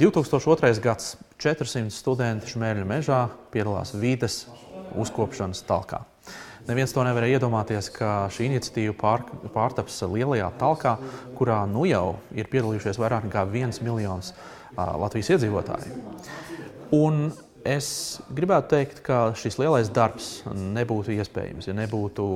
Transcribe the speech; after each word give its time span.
2002. 0.00 0.80
gads 0.80 1.16
400 1.36 1.92
studenti 1.92 2.48
Šmērļa 2.48 2.86
mežā 2.88 3.18
piedalās 3.52 3.90
vides 3.92 4.46
uzkopšanas 4.96 5.60
talkā. 5.68 5.98
Neviens 6.64 6.94
to 6.96 7.04
nevarēja 7.04 7.36
iedomāties, 7.36 7.90
ka 7.92 8.30
šī 8.32 8.46
iniciatīva 8.48 8.94
pār, 8.96 9.26
pārtaps 9.52 9.98
lielajā 10.08 10.48
talkā, 10.56 10.94
kurā 11.36 11.58
nu 11.68 11.84
jau 11.84 12.14
ir 12.32 12.48
piedalījušies 12.48 13.00
vairāk 13.02 13.28
nekā 13.28 13.44
viens 13.52 13.82
miljons 13.84 14.32
uh, 14.32 14.96
Latvijas 15.02 15.34
iedzīvotāju. 15.34 16.00
Un 16.96 17.26
Es 17.60 18.20
gribētu 18.32 18.70
teikt, 18.72 19.02
ka 19.04 19.34
šis 19.36 19.58
lielais 19.60 19.90
darbs 19.92 20.30
nebūtu 20.48 21.12
iespējams, 21.12 21.68
ja 21.68 21.74
nebūtu 21.76 22.28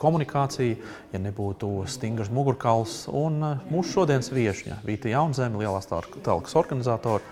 komunikācija, 0.00 0.76
ja 1.14 1.22
nebūtu 1.22 1.84
stingrs 1.86 2.32
mugurkauls. 2.34 3.04
Un 3.14 3.38
mūsu 3.70 4.00
šodienas 4.00 4.32
viesņa, 4.34 4.82
Vīta 4.88 5.14
Jaunzeme, 5.14 5.62
lielās 5.62 5.86
telpas 5.86 6.58
organizatora, 6.58 7.22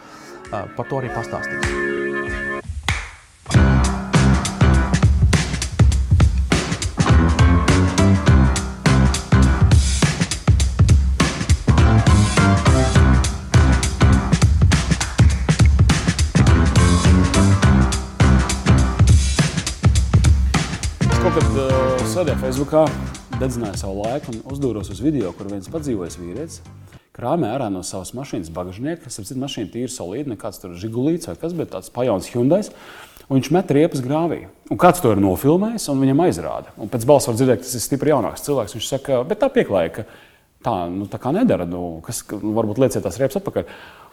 par 0.53 0.87
to 0.87 1.03
arī 1.03 1.11
pastāstīs. 1.19 2.06
Sēdēju 21.37 22.39
Facebookā, 22.41 22.87
dedzināju 23.37 23.77
savu 23.77 24.05
laiku 24.07 24.33
un 24.33 24.39
uzdūros 24.55 24.89
uz 24.95 25.01
video, 25.05 25.35
kur 25.37 25.51
viens 25.51 25.69
padzīvojis 25.69 26.17
vīrietis 26.17 26.61
krāmē 27.17 27.51
ārā 27.55 27.67
no 27.73 27.83
savas 27.87 28.13
mašīnas 28.17 28.53
bagāžnieka. 28.55 29.09
Tas 29.09 29.33
ir 29.33 29.41
mašīna 29.41 29.73
tīra 29.73 29.93
solīda, 29.93 30.33
nekāds 30.35 30.61
tur 30.63 30.77
žigulīts 30.77 31.29
vai 31.31 31.37
kas, 31.41 31.57
bet 31.57 31.73
tāds 31.73 31.93
pajauns 31.93 32.29
Hyundai. 32.33 32.63
Un 33.27 33.41
viņš 33.41 33.51
met 33.57 33.73
riepas 33.75 34.05
grāvī. 34.05 34.45
Un 34.71 34.79
kāds 34.81 35.03
to 35.03 35.11
ir 35.13 35.21
nofilmējis 35.21 35.89
un 35.91 36.05
viņam 36.05 36.25
aizrāda. 36.29 36.73
Un 36.79 36.93
pēc 36.93 37.07
balss 37.09 37.27
var 37.27 37.39
dzirdēt, 37.39 37.63
ka 37.63 37.67
tas 37.67 37.79
ir 37.79 37.83
stipri 37.83 38.13
jaunāks 38.13 38.45
cilvēks. 38.47 38.77
Viņš 38.77 38.91
saka, 38.93 39.23
bet 39.27 39.41
tā 39.43 39.49
pieklāja, 39.51 39.93
ka 39.97 40.05
tā, 40.63 40.77
nu, 40.93 41.09
tā 41.11 41.19
kā 41.23 41.33
nedara. 41.35 41.67
Nu, 41.67 41.99
kas, 42.07 42.23
nu, 42.37 42.53
varbūt 42.57 42.79
lieciet 42.85 43.03
tās 43.03 43.19
riepas 43.19 43.41
atpakaļ. 43.41 43.67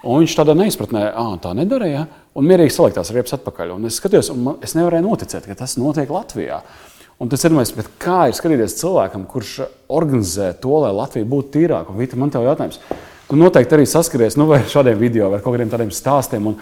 Un 0.10 0.24
viņš 0.24 0.38
tādā 0.40 0.56
neizpratnē, 0.58 1.06
ah, 1.12 1.36
tā 1.44 1.54
nedara, 1.56 1.92
ja? 1.92 2.08
un 2.36 2.50
mierīgi 2.50 2.74
salikt 2.74 2.98
tās 2.98 3.14
riepas 3.14 3.38
atpakaļ. 3.38 3.76
Un 3.78 3.92
es 3.92 4.02
skatījos, 4.02 4.34
un 4.34 4.42
man, 4.48 4.58
es 4.66 4.74
nevarēju 4.76 5.06
noticēt, 5.06 5.46
ka 5.46 5.60
tas 5.62 5.78
notiek 5.78 6.10
Latvijā. 6.12 6.64
Un 7.22 7.30
tas 7.32 7.44
ir 7.46 7.54
monētas, 7.54 7.90
kā 8.02 8.28
ir 8.30 8.38
skatīties 8.38 8.78
cilvēkam, 8.80 9.28
kurš 9.30 9.60
organizē 9.94 10.52
to, 10.62 10.74
lai 10.84 10.94
Latvija 10.96 11.28
būtu 11.30 11.54
tīrāka. 11.54 11.94
Vita, 11.98 12.18
man 12.20 12.34
te 12.34 12.42
ir 12.42 12.50
jautājums. 12.50 12.80
Tu 13.30 13.38
noteikti 13.40 13.78
arī 13.78 13.86
saskaries 13.90 14.36
nu, 14.38 14.48
ar 14.54 14.66
šādiem 14.70 14.98
video 15.00 15.30
vai 15.32 15.40
kaut 15.42 15.56
kādiem 15.56 15.72
tādiem 15.72 15.94
stāstiem. 15.94 16.50
Un 16.52 16.58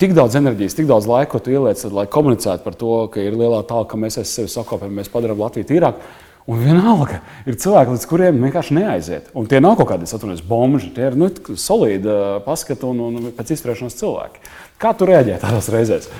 tik 0.00 0.16
daudz 0.16 0.38
enerģijas, 0.40 0.74
tik 0.78 0.88
daudz 0.88 1.06
laika, 1.08 1.34
ko 1.34 1.42
tu 1.44 1.52
ieliec, 1.52 1.84
lai 1.94 2.06
komunicētu 2.10 2.64
par 2.64 2.76
to, 2.80 2.96
ka 3.12 3.22
ir 3.22 3.36
lielā 3.36 3.60
tālāk, 3.68 3.92
ka 3.92 4.00
mēs 4.00 4.18
sevi 4.24 4.50
sakopami, 4.50 4.98
mēs 4.98 5.12
padarām 5.12 5.40
Latviju 5.40 5.68
tīrāku. 5.68 6.10
Un 6.50 6.58
vienalga 6.64 7.20
ir 7.46 7.54
cilvēki, 7.62 7.94
līdz 7.94 8.06
kuriem 8.10 8.40
vienkārši 8.42 8.74
neaiziet. 8.74 9.28
Un 9.38 9.46
tie 9.50 9.60
nav 9.62 9.76
kaut 9.78 9.92
kādi 9.92 10.08
atvainojas 10.08 10.42
bomži, 10.42 10.88
tie 10.96 11.06
ir 11.10 11.18
nu, 11.18 11.28
solīdi 11.54 12.16
paskati 12.42 12.88
un, 12.88 13.04
un 13.06 13.30
pēc 13.36 13.54
izturēšanās 13.54 13.98
cilvēki. 14.00 14.42
Kā 14.80 14.90
tu 14.96 15.06
reaģēji 15.06 15.38
tādās 15.42 15.70
reizēs? 15.70 16.10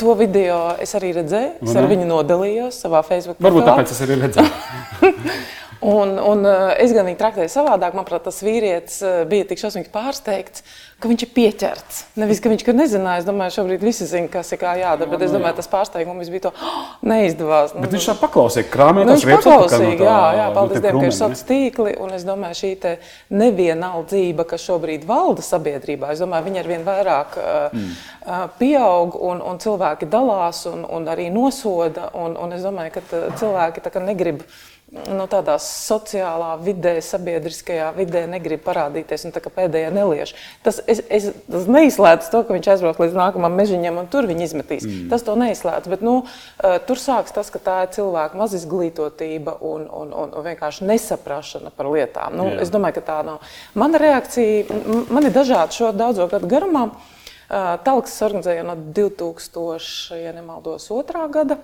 To 0.00 0.16
video 0.18 0.58
es 0.80 0.96
arī 0.98 1.12
redzēju. 1.20 1.52
Es 1.68 1.76
ar 1.76 1.86
viņu 1.90 2.08
nodalījos 2.08 2.82
savā 2.82 3.04
Facebook. 3.06 3.38
Varbūt 3.44 3.68
tāpēc 3.68 3.94
es 3.94 4.04
arī 4.06 4.18
redzēju. 4.24 5.14
un, 5.80 6.16
un 6.18 6.46
es 6.76 6.94
gan 6.96 7.08
viņu 7.08 7.20
traktēju 7.20 7.52
savādāk. 7.52 7.96
Manuprāt, 7.96 8.26
tas 8.28 8.42
vīrietis 8.44 9.00
bija 9.30 9.48
tik 9.50 9.62
šausmīgi 9.62 9.92
pārsteigts 9.94 10.64
ka 11.00 11.08
viņš 11.08 11.22
ir 11.24 11.30
pieķerts. 11.32 12.00
Nevis, 12.20 12.40
ka 12.44 12.50
viņš 12.52 12.62
ka 12.66 12.74
nezināja. 12.76 13.22
Es 13.22 13.26
domāju, 13.26 13.54
šobrīd 13.54 13.84
visi 13.84 14.06
zina, 14.08 14.28
kas 14.32 14.52
ir 14.52 14.60
kā 14.60 14.74
jādara. 14.76 15.08
Bet 15.08 15.24
es 15.24 15.32
domāju, 15.32 15.56
tas 15.56 15.68
pārsteigums 15.72 16.30
bija 16.32 16.48
to 16.48 16.52
oh, 16.52 16.80
neizdevās. 17.08 17.72
Bet 17.76 17.94
viņš 17.94 18.08
tā 18.10 18.14
paklausīja, 18.20 18.68
krāmē 18.72 19.06
nu, 19.08 19.14
riepas. 19.16 19.46
Paklausīgi, 19.46 19.96
tā, 20.02 20.08
jā, 20.10 20.18
jā, 20.36 20.48
paldies 20.56 20.84
Dievam, 20.84 21.00
ka 21.00 21.08
ir 21.08 21.16
sociāls 21.16 21.44
tīkli. 21.48 21.94
Un 22.04 22.12
es 22.16 22.26
domāju, 22.28 22.58
šī 22.60 22.72
nevienaldzība, 23.40 24.44
kas 24.50 24.66
šobrīd 24.68 25.06
valda 25.08 25.44
sabiedrībā, 25.44 26.12
es 26.12 26.20
domāju, 26.20 26.48
viņa 26.50 26.60
ar 26.60 26.68
vien 26.68 26.84
vairāk 26.84 27.38
mm. 27.40 27.94
uh, 28.20 28.42
pieaug 28.60 29.16
un, 29.30 29.40
un 29.40 29.62
cilvēki 29.62 30.10
dalās 30.12 30.66
un, 30.68 30.84
un 30.84 31.08
arī 31.08 31.30
nosoda. 31.32 32.10
Un, 32.20 32.36
un 32.36 32.52
es 32.56 32.66
domāju, 32.66 32.98
ka 32.98 33.24
cilvēki 33.40 34.04
negrib 34.04 34.44
nu, 34.90 35.26
tādā 35.30 35.54
sociālā 35.62 36.54
vidē, 36.62 36.96
sabiedriskajā 37.04 37.90
vidē 37.94 38.24
negrib 38.30 38.62
parādīties 38.64 39.26
un 39.28 39.34
pēdējā 39.34 39.90
neliež. 39.94 40.32
Tas, 40.66 40.80
es, 40.90 41.02
es, 41.08 41.28
tas 41.50 41.68
neizslēdz 41.70 42.30
to, 42.32 42.42
ka 42.46 42.56
viņš 42.56 42.70
aizbrauks 42.74 43.02
līdz 43.02 43.18
nākamajam 43.18 43.58
mežiņam 43.60 44.00
un 44.02 44.10
tur 44.10 44.26
viņi 44.30 44.46
izmetīs. 44.48 44.86
Mm. 44.86 45.06
Tas 45.12 45.24
to 45.26 45.36
neizslēdz. 45.38 45.90
Bet 45.92 46.02
nu, 46.06 46.16
uh, 46.24 46.76
tur 46.88 47.00
sākas 47.00 47.36
tas, 47.36 47.52
ka 47.54 47.62
tā 47.62 47.76
ir 47.86 47.94
cilvēka 47.94 48.38
mazizglītotība 48.40 49.56
un, 49.60 49.86
un, 49.86 50.10
un, 50.10 50.34
un 50.34 50.48
vienkārši 50.50 50.88
nesaprašana 50.90 51.72
par 51.76 51.90
lietām. 51.92 52.34
Nu, 52.38 52.50
yeah. 52.50 52.64
es 52.64 52.74
domāju, 52.74 52.98
ka 52.98 53.06
tā 53.12 53.20
nav. 53.26 53.46
Mana 53.78 54.02
reakcija, 54.02 54.80
man 55.10 55.30
ir 55.30 55.34
dažādi 55.36 55.78
šo 55.78 55.94
daudzo 55.96 56.26
gadu 56.30 56.50
garumā. 56.50 56.88
Uh, 57.50 57.74
Talks 57.82 58.12
organizēja 58.22 58.62
no 58.62 58.76
2000, 58.94 60.18
ja 60.18 60.34
nemaldos, 60.36 60.86
otrā 60.94 61.24
gada 61.30 61.58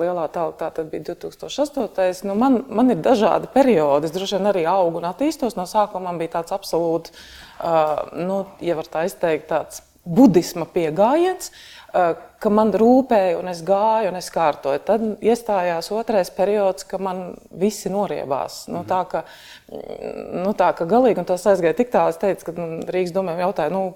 lielā 0.00 0.26
telpa, 0.32 0.70
tā 0.74 0.84
bija 0.88 1.12
2008. 1.12 2.24
Nu, 2.28 2.36
man, 2.38 2.62
man 2.68 2.94
ir 2.94 3.00
dažādi 3.04 3.50
periodi. 3.54 4.08
Es 4.08 4.14
droši 4.14 4.38
vien 4.38 4.50
arī 4.52 4.66
augu 4.70 5.02
un 5.02 5.08
attīstos. 5.10 5.58
No 5.58 5.68
sākuma 5.70 6.10
man 6.10 6.20
bija 6.22 6.38
tāds 6.38 6.54
absolūti, 6.54 7.12
uh, 7.12 8.12
nu, 8.18 8.44
ja 8.64 8.78
var 8.78 8.90
tā 8.90 9.06
izteikt, 9.08 9.50
tāds 9.52 9.82
budisma 10.04 10.66
pieejams, 10.66 11.50
ka 11.92 12.50
man 12.50 12.72
rūpēja, 12.74 13.36
un 13.38 13.50
es 13.52 13.60
gāju, 13.66 14.10
un 14.10 14.18
es 14.18 14.30
kārtoju. 14.34 14.80
Tad 14.86 15.04
iestājās 15.22 15.90
otrais 15.94 16.32
periods, 16.34 16.86
kad 16.88 17.04
man 17.04 17.36
visi 17.50 17.92
noriebās. 17.92 18.64
Nu, 18.72 18.82
tā, 18.88 19.02
ka, 19.10 19.24
nu, 19.70 20.54
tā 20.58 20.72
ka 20.78 20.88
galīgi, 20.88 21.22
un 21.22 21.28
tas 21.28 21.44
aizgāja 21.52 21.76
tik 21.78 21.92
tālu, 21.92 22.14
es 22.14 22.20
teicu, 22.22 22.48
ka 22.48 22.68
Rīgas 22.90 23.14
domēm 23.14 23.44
jautāja, 23.44 23.74
nu, 23.74 23.92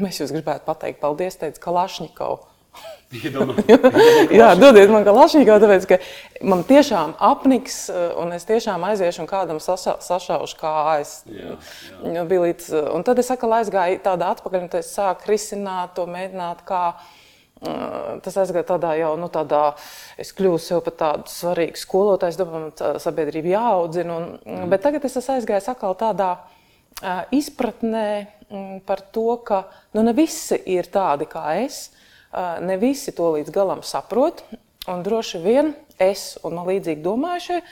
mēs 0.00 0.22
jūs 0.22 0.32
gribētu 0.36 0.64
pateikt 0.68 1.02
paldies, 1.02 1.36
teica 1.42 1.66
Kalašņikovs. 1.66 2.49
jā, 4.40 4.48
dodiet 4.54 4.90
man 4.92 5.02
kalašņīko, 5.06 5.56
tāpēc, 5.62 5.86
ka 5.90 5.96
man 6.46 6.62
tiešām 6.68 7.16
apniks, 7.30 7.78
eh, 7.90 8.12
un 8.22 8.30
es 8.36 8.46
tiešām 8.46 8.84
aiziešu 8.86 9.24
un 9.24 9.30
kādam 9.30 9.58
saša, 9.62 9.96
sašaušu 10.06 10.58
kājas. 10.60 11.14
Nu, 12.04 12.22
līdz, 12.30 12.68
eh, 12.70 12.92
un 12.94 13.02
tad 13.06 13.18
es 13.18 13.32
atkal 13.34 13.56
aizgāju 13.58 13.98
tādā 14.04 14.30
atpakaļ, 14.36 14.68
un 14.68 14.78
es 14.78 14.92
sāku 14.94 15.32
risināt 15.32 15.96
to, 15.98 16.06
mēģināt 16.06 16.62
kā. 16.68 16.84
Eh, 17.60 18.20
tas 18.24 18.38
aizgāja 18.40 18.68
tādā 18.70 18.94
jau, 18.96 19.10
nu, 19.20 19.26
tādā, 19.28 19.74
es 20.16 20.30
kļuvu 20.32 20.62
sev 20.62 20.80
par 20.86 20.94
tādu 21.02 21.34
svarīgu 21.34 21.82
skolotāju, 21.82 22.32
es 22.32 22.38
domāju, 22.38 22.72
ka 22.78 22.94
sabiedrība 23.02 23.56
jāaudzina. 23.56 24.16
Un, 24.16 24.38
mm. 24.46 24.70
Bet 24.70 24.86
tagad 24.86 25.04
es 25.04 25.18
esmu 25.18 25.34
aizgājis 25.34 25.68
atkal 25.68 25.98
tādā 25.98 26.30
uh, 26.38 27.26
izpratnē 27.34 28.06
mm, 28.48 28.78
par 28.88 29.02
to, 29.12 29.34
ka 29.44 29.64
nu, 29.92 30.06
ne 30.06 30.14
visi 30.16 30.56
ir 30.72 30.88
tādi 30.88 31.28
kā 31.28 31.58
es. 31.66 31.90
Ne 32.62 32.76
visi 32.78 33.14
to 33.16 33.32
līdz 33.34 33.50
galam 33.54 33.80
saprot, 33.82 34.44
un 34.90 35.02
droši 35.02 35.40
vien 35.42 35.72
es 35.98 36.36
un 36.46 36.54
man 36.58 36.68
līdzīgi 36.70 37.02
domājušie 37.02 37.62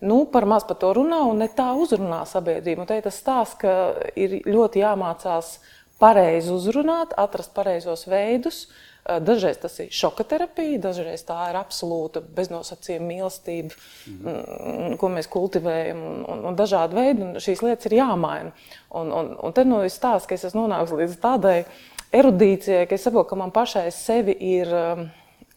nu, 0.00 0.24
par 0.32 0.46
maz 0.46 0.64
par 0.66 0.78
to 0.78 0.92
runā 0.94 1.22
un 1.26 1.42
ne 1.42 1.48
tā 1.50 1.70
uzrunā 1.76 2.22
sabiedrību. 2.28 2.84
Un 2.84 2.90
te 2.90 2.98
tas 3.02 3.18
stāsts, 3.18 3.58
ka 3.60 3.72
ir 4.18 4.40
ļoti 4.46 4.82
jāmācās 4.84 5.56
pareizi 5.98 6.52
uzrunāt, 6.54 7.16
atrast 7.18 7.54
pareizos 7.56 8.06
veidus. 8.10 8.68
Dažreiz 9.08 9.56
tas 9.56 9.72
ir 9.80 9.88
šoka 9.94 10.24
terapija, 10.28 10.76
dažreiz 10.84 11.22
tā 11.24 11.38
ir 11.48 11.56
absolūta 11.56 12.20
beznosacījuma 12.20 13.06
mīlestība, 13.08 13.76
mm. 14.12 14.98
ko 15.00 15.08
mēs 15.14 15.30
kultivējam, 15.32 16.02
un, 16.10 16.18
un, 16.28 16.42
un 16.50 16.58
dažādi 16.58 16.98
veidi. 16.98 17.24
Un 17.24 17.40
šīs 17.40 17.64
lietas 17.64 17.88
ir 17.88 17.96
jāmaina. 18.02 18.52
Un, 19.00 19.14
un, 19.14 19.32
un 19.40 19.56
te 19.56 19.64
nu 19.64 19.80
ir 19.86 19.94
stāsts, 19.94 20.28
ka 20.28 20.36
es 20.36 20.44
esmu 20.50 20.66
nonākusi 20.66 21.00
līdz 21.00 21.16
tādai 21.24 21.56
erudīcijai, 22.14 22.86
ka 22.88 22.96
es 22.96 23.04
saprotu, 23.06 23.30
ka 23.32 23.38
man 23.38 23.52
pašai 23.54 23.88
sevi 23.94 24.34
ir 24.50 24.70
um, 24.74 25.02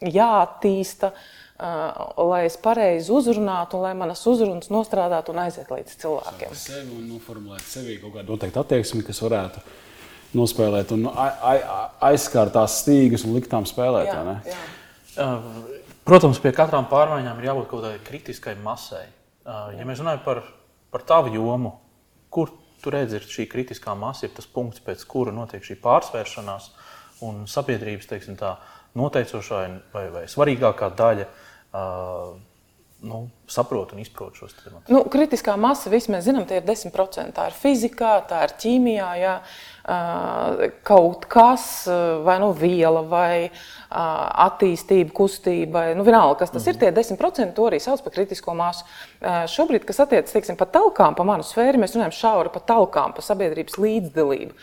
jāattīsta, 0.01 1.11
uh, 1.11 2.25
lai 2.31 2.43
es 2.47 2.57
pareizi 2.61 3.11
uzrunātu, 3.13 3.79
un 3.79 3.85
lai 3.85 3.93
manas 3.97 4.23
uzrunas 4.29 4.71
nostrādātu 4.73 5.33
un 5.33 5.43
aiziet 5.45 5.71
līdz 5.71 5.95
cilvēkiem. 6.01 6.57
Sevi 6.57 6.97
un 6.97 7.07
noformulēt 7.13 7.65
sevi 7.67 7.99
kaut 8.01 8.17
kādu 8.17 8.35
noteiktu 8.35 8.63
attieksmi, 8.63 9.05
kas 9.07 9.21
varētu 9.23 9.63
nospēlēt 10.37 10.93
un 10.95 11.09
aizskārt 11.11 12.55
tās 12.55 12.79
stīgas 12.83 13.25
un 13.27 13.35
liktām 13.35 13.67
spēlēt. 13.67 14.11
Jā, 14.11 14.37
jā. 14.47 14.61
Uh, 15.19 15.87
protams, 16.07 16.39
pie 16.39 16.53
katrām 16.55 16.87
pārmaiņām 16.91 17.39
ir 17.41 17.51
jābūt 17.51 17.67
kaut 17.71 17.83
kādai 17.83 17.99
kritiskai 18.07 18.55
masai. 18.63 19.05
Uh, 19.41 19.71
ja 19.75 19.87
mēs 19.87 19.99
runājam 20.03 20.23
par, 20.23 20.43
par 20.93 21.03
tavu 21.07 21.33
jomu, 21.33 21.73
kur 22.31 22.53
Tur 22.81 22.95
redz, 22.97 23.13
ir 23.17 23.25
šī 23.29 23.45
kritiskā 23.51 23.93
masa, 23.97 24.25
ir 24.25 24.35
tas 24.35 24.47
punkts, 24.49 24.81
pēc 24.85 25.03
kura 25.09 25.33
notiek 25.35 25.65
šī 25.65 25.77
pārsvēršanās 25.83 26.71
un 27.27 27.43
sabiedrības 27.49 28.09
teiksim, 28.09 28.37
tā, 28.39 28.55
noteicošā 28.97 29.59
vai, 29.93 30.07
vai 30.13 30.23
svarīgākā 30.29 30.89
daļa 30.97 31.27
uh, 31.27 32.31
nu, 33.07 33.21
saprot 33.51 33.93
un 33.95 34.01
izprot 34.03 34.37
šos 34.39 34.55
tematus? 34.57 34.89
Nu, 34.91 35.03
kritiskā 35.11 35.57
masa, 35.59 35.91
vismaz 35.93 36.25
zinām, 36.27 36.47
tie 36.49 36.61
ir 36.61 36.65
10%. 36.67 37.35
Tā 37.35 37.47
ir 37.49 37.57
fizikā, 37.57 38.13
tā 38.29 38.45
ir 38.47 38.55
ķīmijā, 38.61 39.11
jā, 39.21 39.35
kaut 40.87 41.25
kas, 41.31 41.87
vai 42.25 42.37
nu 42.41 42.51
viela, 42.53 43.01
vai 43.01 43.49
attīstība, 43.89 45.11
kustība, 45.15 45.87
nu, 45.97 46.05
vienalga, 46.07 46.39
kas 46.43 46.51
tas 46.51 46.65
mm 46.65 46.71
-hmm. 46.71 46.91
ir. 46.91 47.07
Tie 47.07 47.15
10% 47.15 47.53
to 47.53 47.63
arī 47.69 47.79
sauc 47.79 48.01
par 48.01 48.13
kritisko 48.13 48.53
masu. 48.53 48.85
Šobrīd, 49.47 49.85
kas 49.85 49.99
attiecas 49.99 50.57
par 50.57 50.67
talkām, 50.67 51.15
pa 51.15 51.23
manu 51.23 51.43
sfēru, 51.43 51.77
mēs 51.77 51.95
runājam 51.95 52.11
šauri 52.11 52.49
par 52.53 52.61
talkām, 52.61 53.13
par 53.13 53.23
sabiedrības 53.23 53.77
līdzdalību 53.77 54.53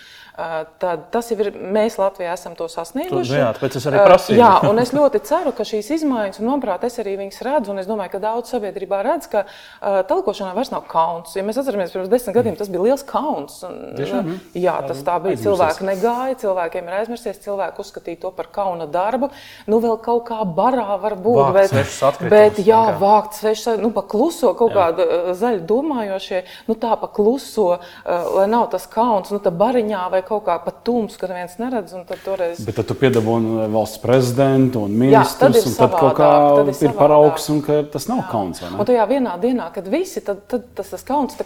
tad 0.79 1.08
tas 1.11 1.31
jau 1.32 1.38
ir. 1.43 1.50
Mēs 1.75 1.96
Latvijā 1.99 2.32
esam 2.37 2.55
to 2.58 2.69
sasnieguši. 2.70 3.35
Jā, 3.40 3.49
tāpēc 3.56 3.79
es 3.81 3.87
arī 3.90 4.02
prasīju. 4.05 4.38
Jā, 4.38 4.52
un 4.69 4.79
es 4.79 4.93
ļoti 4.94 5.20
ceru, 5.26 5.52
ka 5.56 5.67
šīs 5.67 5.90
izmaiņas, 5.99 6.38
un 6.38 6.50
manuprāt, 6.50 6.85
es 6.87 6.99
arī 7.02 7.17
viņas 7.19 7.43
redzu, 7.46 7.73
un 7.75 7.82
es 7.82 7.88
domāju, 7.90 8.14
ka 8.14 8.23
daudz 8.23 8.52
sabiedrībā 8.78 9.02
redz, 9.04 9.28
ka 9.30 9.44
uh, 9.44 10.00
talkošanā 10.08 10.54
vairs 10.56 10.70
nav 10.72 10.86
kauns. 10.88 11.34
Ja 11.36 11.44
mēs 11.46 11.58
atceramies, 11.58 11.92
pirms 11.92 12.10
desmit 12.10 12.36
gadiem 12.36 12.56
tas 12.58 12.70
bija 12.70 12.84
liels 12.86 13.04
kauns. 13.06 13.62
Un, 13.66 13.94
Tiešām, 13.98 14.30
jā, 14.54 14.76
tas 14.86 15.02
tā 15.04 15.19
bija. 15.22 15.38
Cilvēki 15.38 15.86
negāja, 15.88 16.38
cilvēkiem 16.44 16.88
ir 16.88 16.96
aizmirsties, 17.00 17.40
cilvēki 17.44 17.82
uzskatīja 17.82 18.22
to 18.22 18.32
par 18.36 18.50
kauna 18.54 18.88
darbu. 18.90 19.30
Nu, 19.69 19.80
vēl 19.82 19.98
kaut 20.02 20.26
kā 20.28 20.42
barā 20.44 20.98
var 21.00 21.16
būt, 21.19 21.40
vākt 21.56 21.75
bet, 21.75 22.30
bet 22.30 22.60
jā, 22.64 22.82
vākt 23.00 23.38
svešas, 23.38 23.80
nu, 23.82 23.90
pa 23.94 24.04
kluso 24.06 24.54
kaut 24.58 24.75
jā. 24.75 24.88
kāda 24.88 25.34
zaļa 25.38 25.64
domājošie, 25.69 26.42
nu 26.69 26.76
tā 26.78 26.94
pa 27.00 27.10
kluso, 27.10 27.78
uh, 27.78 28.30
lai 28.38 28.48
nav 28.50 28.69
tas 28.72 28.86
kauns, 28.90 29.32
nu 29.34 29.40
tā 29.42 29.52
bariņā 29.54 30.06
vai 30.12 30.22
kaut 30.26 30.46
kā 30.48 30.58
pat 30.62 30.82
tums, 30.86 31.19
kad 31.20 31.32
neviens 31.32 31.58
neredz. 31.60 31.96
Tad, 32.08 32.20
toreiz... 32.25 32.60
Bet 32.64 32.78
tad 32.78 32.88
tu 32.88 32.96
piedabūji 32.98 33.69
valsts 33.72 34.00
prezidentu 34.02 34.84
un 34.86 34.94
tad 35.40 35.56
un 35.58 35.75
tad 35.76 35.96
kaut 35.96 36.14
kā 36.19 36.28
tad 36.60 36.70
ir, 36.70 36.78
ir 36.88 36.94
paraugs, 36.96 37.48
un 37.52 37.62
ka 37.64 37.80
tas 37.92 38.08
nav 38.10 38.22
Jā. 38.22 38.28
kauns. 38.32 38.62
Un 38.76 38.88
tajā 38.88 39.05
vienā 39.09 39.37
dienā, 39.41 39.69
kad 39.75 39.88
visi, 39.91 40.20
tad, 40.25 40.43
tad 40.50 40.67
tas, 40.76 40.91
tas 40.93 41.06
kauns 41.06 41.38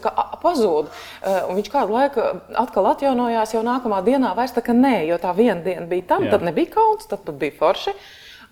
pazūd. 0.43 0.89
Uh, 0.89 1.39
un 1.51 1.61
viņš 1.61 1.71
kādu 1.73 1.95
laiku 1.97 2.25
atkal 2.59 2.91
atjaunojās, 2.95 3.55
jau 3.55 3.63
nākamā 3.67 4.03
dienā 4.07 4.33
vairs 4.39 4.55
tā 4.57 4.65
kā 4.65 4.75
nē, 4.77 4.97
jo 5.11 5.21
tā 5.23 5.35
viena 5.37 5.61
diena 5.65 5.87
bija 5.91 6.09
tam, 6.15 6.27
Jā. 6.27 6.35
tad 6.37 6.47
nebija 6.49 6.75
kauns, 6.75 7.07
tad 7.11 7.29
bija 7.39 7.57
forši. 7.61 7.95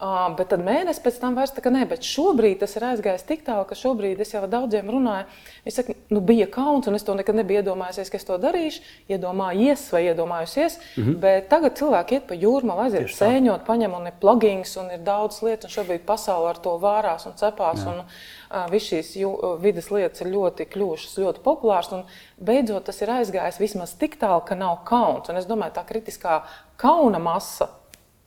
Uh, 0.00 0.30
bet 0.32 0.48
tad 0.48 0.62
mēnesis 0.64 1.02
pēc 1.04 1.18
tam 1.20 1.34
vairs 1.36 1.50
tā 1.52 1.60
kā 1.60 1.68
nē, 1.68 1.82
bet 1.90 2.06
šobrīd 2.08 2.62
tas 2.62 2.72
ir 2.78 2.86
aizgājis 2.88 3.26
tik 3.28 3.42
tālu, 3.44 3.66
ka 3.68 3.76
šobrīd 3.76 4.22
es 4.24 4.30
jau 4.32 4.40
ar 4.40 4.48
daudziem 4.48 4.88
runāju. 4.88 5.26
Viņi 5.66 5.74
saka, 5.76 5.96
nu 6.08 6.22
bija 6.24 6.46
kauns, 6.48 6.88
un 6.88 6.96
es 6.96 7.04
to 7.04 7.12
nekad 7.18 7.36
nebiju 7.36 7.60
iedomājies, 7.60 8.08
ka 8.08 8.16
es 8.16 8.24
to 8.24 8.38
darīšu, 8.40 8.80
iedomājies 9.12 9.82
vai 9.92 10.06
iedomājusies. 10.06 10.78
Mm 10.96 11.04
-hmm. 11.04 11.18
Bet 11.20 11.50
tagad 11.52 11.76
cilvēki 11.76 12.16
iet 12.16 12.26
pa 12.28 12.34
jūrmā, 12.34 12.78
aiziet 12.86 13.12
sēņot, 13.12 13.66
paņem 13.66 13.94
un 13.94 14.06
ir 14.06 14.16
plugins, 14.20 14.76
un 14.76 14.90
ir 14.90 15.04
daudz 15.04 15.42
lietu, 15.42 15.68
un 15.68 15.74
šobrīd 15.76 16.06
pasaule 16.06 16.48
ar 16.48 16.56
to 16.56 16.78
vārās 16.78 17.26
un 17.26 17.36
cepās. 17.36 17.84
Jā. 17.84 17.88
Un, 17.92 17.98
uh, 17.98 18.70
Visas 18.70 18.88
šīs 18.88 19.16
jū, 19.20 19.30
vidas 19.62 19.90
lietas 19.90 20.20
ir 20.20 20.32
ļoti 20.32 20.64
kļuvušas 20.72 21.18
ļoti 21.18 21.40
populāras, 21.44 21.92
un 21.92 22.02
beidzot 22.38 22.84
tas 22.84 23.02
ir 23.02 23.08
aizgājis 23.10 23.60
vismaz 23.60 23.94
tik 23.94 24.16
tālu, 24.18 24.40
ka 24.44 24.54
nav 24.54 24.80
kauns. 24.84 25.28
Un 25.28 25.36
es 25.36 25.46
domāju, 25.46 25.72
tā 25.72 25.84
kritiskā 25.84 26.40
kauna 26.76 27.18
masa, 27.18 27.68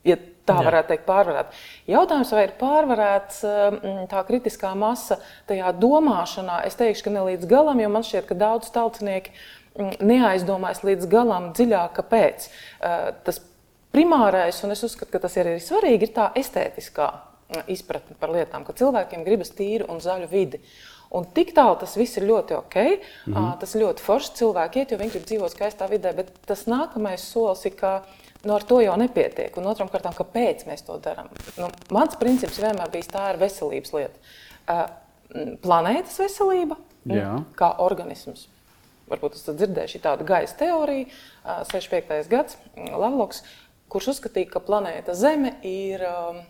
ja 0.04 0.16
Tā 0.44 0.58
Jā. 0.58 0.64
varētu 0.66 0.90
teikt, 0.92 1.04
pārvarēt. 1.08 1.58
Jautājums, 1.88 2.30
vai 2.36 2.42
ir 2.44 2.54
pārvarēts 2.60 3.40
mm, 3.48 4.00
tā 4.10 4.20
kritiskā 4.28 4.74
masa 4.76 5.16
tajā 5.48 5.70
domāšanā, 5.80 6.58
es 6.68 6.76
teikšu, 6.76 7.06
ka 7.06 7.12
ne 7.14 7.22
līdz 7.30 7.48
galam, 7.48 7.80
jo 7.80 7.88
man 7.92 8.04
šķiet, 8.04 8.26
ka 8.28 8.36
daudz 8.42 8.68
tautinieki 8.74 9.32
mm, 9.32 9.94
neaizdomājas 10.04 10.84
līdz 10.84 11.08
galam 11.08 11.52
dziļāk, 11.56 11.94
kāpēc. 11.96 12.48
Tas 13.24 13.40
primārais, 13.94 14.58
un 14.66 14.74
es 14.74 14.84
uzskatu, 14.84 15.14
ka 15.14 15.22
tas 15.24 15.38
ir 15.38 15.48
arī 15.48 15.62
svarīgi, 15.64 16.10
ir 16.10 16.16
tā 16.16 16.28
estētiskā 16.36 17.08
izpratne 17.70 18.16
par 18.18 18.32
lietām, 18.34 18.66
ka 18.66 18.74
cilvēkiem 18.76 19.24
gribas 19.24 19.52
tīru 19.54 19.88
un 19.92 20.02
zaļu 20.04 20.28
vidi. 20.28 20.60
Un 21.14 21.26
tik 21.36 21.52
tālu 21.54 21.76
tas 21.78 21.94
viss 21.96 22.18
ir 22.18 22.26
ļoti 22.26 22.56
ok. 22.58 22.76
Mm 22.76 23.34
-hmm. 23.34 23.58
Tas 23.60 23.74
ļoti 23.78 24.02
forši 24.02 24.34
cilvēki 24.40 24.80
iet, 24.80 24.90
jo 24.90 24.98
viņi 24.98 25.12
grib 25.14 25.26
dzīvot 25.28 25.52
skaistā 25.54 25.88
vidē, 25.88 26.12
bet 26.16 26.32
tas 26.46 26.66
nākamais 26.66 27.22
solis 27.22 27.64
ir, 27.64 27.76
ka 27.76 28.02
Nu, 28.44 28.54
ar 28.54 28.64
to 28.68 28.80
jau 28.84 28.94
nepietiek. 29.00 29.54
Un 29.60 29.68
otram 29.70 29.88
kārtām, 29.92 30.14
kāpēc 30.16 30.66
mēs 30.68 30.84
to 30.84 30.98
darām? 31.02 31.30
Nu, 31.56 31.70
mans 31.94 32.16
princips 32.20 32.60
vienmēr 32.60 32.92
bijis 32.92 33.08
tā 33.12 33.30
ir 33.32 33.40
veselības 33.40 33.94
lieta. 33.96 34.34
Uh, 34.64 34.84
planētas 35.64 36.18
veselība 36.20 36.76
Jā. 37.08 37.38
kā 37.58 37.74
organisms. 37.84 38.48
Varbūt 39.08 39.36
jūs 39.36 39.48
dzirdējuši 39.58 40.00
tādu 40.04 40.26
gaisa 40.28 40.56
teoriju, 40.60 41.08
uh, 41.08 41.62
65. 41.68 42.28
gads, 42.32 42.58
Lavloks, 42.76 43.42
kurš 43.92 44.14
uzskatīja, 44.14 44.52
ka 44.52 44.64
planēta 44.64 45.16
Zeme 45.16 45.56
ir 45.64 46.04
uh, 46.08 46.40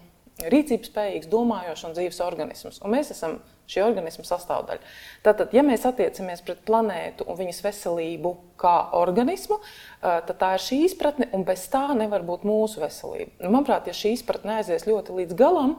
rīcības 0.50 0.90
spējīgs, 0.90 1.30
domājošs 1.30 1.88
un 1.88 1.96
dzīves 1.96 2.22
organisms. 2.26 2.80
Un 2.82 2.94
mēs 2.94 3.10
esam 3.14 3.38
šī 3.70 3.80
organisma 3.84 4.24
sastāvdaļa. 4.28 4.80
Tātad, 5.24 5.54
ja 5.56 5.62
mēs 5.64 5.86
attiecamies 5.88 6.42
pret 6.44 6.60
planētu 6.68 7.24
un 7.28 7.38
viņas 7.38 7.62
veselību 7.64 8.34
kā 8.60 8.74
organismu, 8.98 9.60
tad 10.00 10.34
tā 10.40 10.54
ir 10.56 10.66
šī 10.66 10.82
izpratne, 10.90 11.30
un 11.32 11.46
bez 11.48 11.64
tā 11.72 11.86
nevar 11.96 12.26
būt 12.26 12.44
mūsu 12.48 12.82
veselība. 12.84 13.32
Manuprāt, 13.48 13.88
ja 13.88 13.96
šī 13.96 14.12
izpratne 14.18 14.58
aizies 14.58 14.86
ļoti 14.88 15.16
līdz 15.22 15.38
galam, 15.38 15.78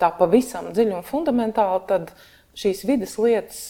tā 0.00 0.12
pavisam 0.18 0.72
dziļi 0.72 0.96
un 0.98 1.08
fundamentāli, 1.08 1.82
tad 1.88 2.12
šīs 2.52 2.82
vidas 2.84 3.16
lietas 3.16 3.60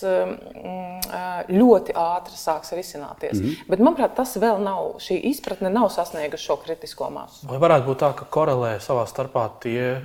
ļoti 1.52 1.94
ātri 1.94 2.34
sāks 2.34 2.74
risināties. 2.74 3.38
Mm 3.38 3.44
-hmm. 3.46 3.68
Bet, 3.68 3.78
manuprāt, 3.78 4.16
tas 4.16 4.34
vēl 4.36 4.58
nav, 4.58 4.96
šī 4.98 5.20
izpratne 5.30 5.70
nav 5.70 5.88
sasniegusi 5.94 6.44
šo 6.44 6.56
kritisko 6.56 7.10
masu. 7.10 7.46
Vai 7.46 7.62
varētu 7.62 7.86
būt 7.86 8.02
tā, 8.02 8.14
ka 8.14 8.24
korelē 8.24 8.78
savā 8.80 9.06
starpā 9.06 9.48
tie 9.60 10.02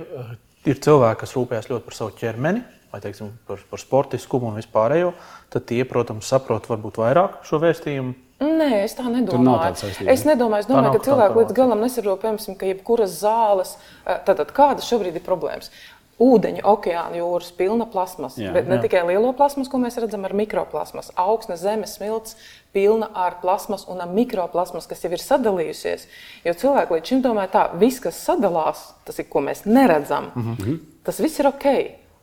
ir 0.64 0.78
cilvēki, 0.78 1.20
kas 1.20 1.34
rūpējas 1.34 1.70
ļoti 1.70 1.84
par 1.84 1.94
savu 1.94 2.10
ķermeni? 2.10 2.62
Vai 2.92 3.00
teiksim, 3.04 3.34
par, 3.48 3.60
par 3.70 3.82
sportiskumu 3.82 4.50
un 4.50 4.56
vispārējo, 4.60 5.12
tad 5.52 5.68
tie, 5.68 5.82
protams, 5.88 6.28
saprot 6.30 6.70
varbūt 6.70 7.00
vairāk 7.02 7.42
šo 7.48 7.60
vēstījumu. 7.62 8.14
Nē, 8.38 8.84
es 8.84 8.94
tā 8.94 9.08
nedomāju. 9.10 9.74
Es 10.06 10.22
nedomāju, 10.22 10.62
es 10.62 10.68
domāju 10.70 10.94
ka 10.94 11.04
cilvēki 11.08 11.40
līdz 11.40 11.54
galam 11.56 11.80
nesaprot, 11.82 12.20
piemēram, 12.22 12.58
ka 12.58 12.68
jebkuras 12.70 13.16
zāles, 13.18 13.74
tātad 14.06 14.52
kādas 14.54 14.86
šobrīd 14.86 15.18
ir 15.18 15.24
problēmas. 15.26 15.72
Ūdeņa, 16.18 16.64
okeāna, 16.66 17.14
jūras 17.20 17.52
pilna 17.54 17.84
plasmas. 17.86 18.34
Jā, 18.42 18.50
bet 18.54 18.66
ne 18.66 18.74
jā. 18.74 18.84
tikai 18.88 19.04
lielo 19.06 19.30
plasmas, 19.38 19.68
ko 19.70 19.78
mēs 19.78 20.00
redzam 20.02 20.24
ar 20.26 20.32
mikroplasmas. 20.34 21.12
Augsne, 21.18 21.54
zemes 21.58 21.94
smilts 21.94 22.34
pilna 22.74 23.06
ar 23.14 23.36
plasmas 23.42 23.84
un 23.90 24.02
ar 24.02 24.10
mikroplasmas, 24.10 24.88
kas 24.90 25.06
jau 25.06 25.12
ir 25.14 25.22
sadalījusies. 25.22 26.08
Jo 26.46 26.56
cilvēki 26.58 26.96
līdz 26.96 27.12
šim 27.12 27.22
domā, 27.22 27.46
tā 27.52 27.68
viss, 27.78 28.02
kas 28.02 28.18
sadalās, 28.18 28.82
tas 29.06 29.22
ir, 29.22 29.28
ko 29.30 29.44
mēs 29.46 29.62
neredzam, 29.66 30.32
mm 30.34 30.56
-hmm. 30.58 30.82
tas 31.06 31.22
viss 31.22 31.38
ir 31.38 31.50
ok. 31.52 31.70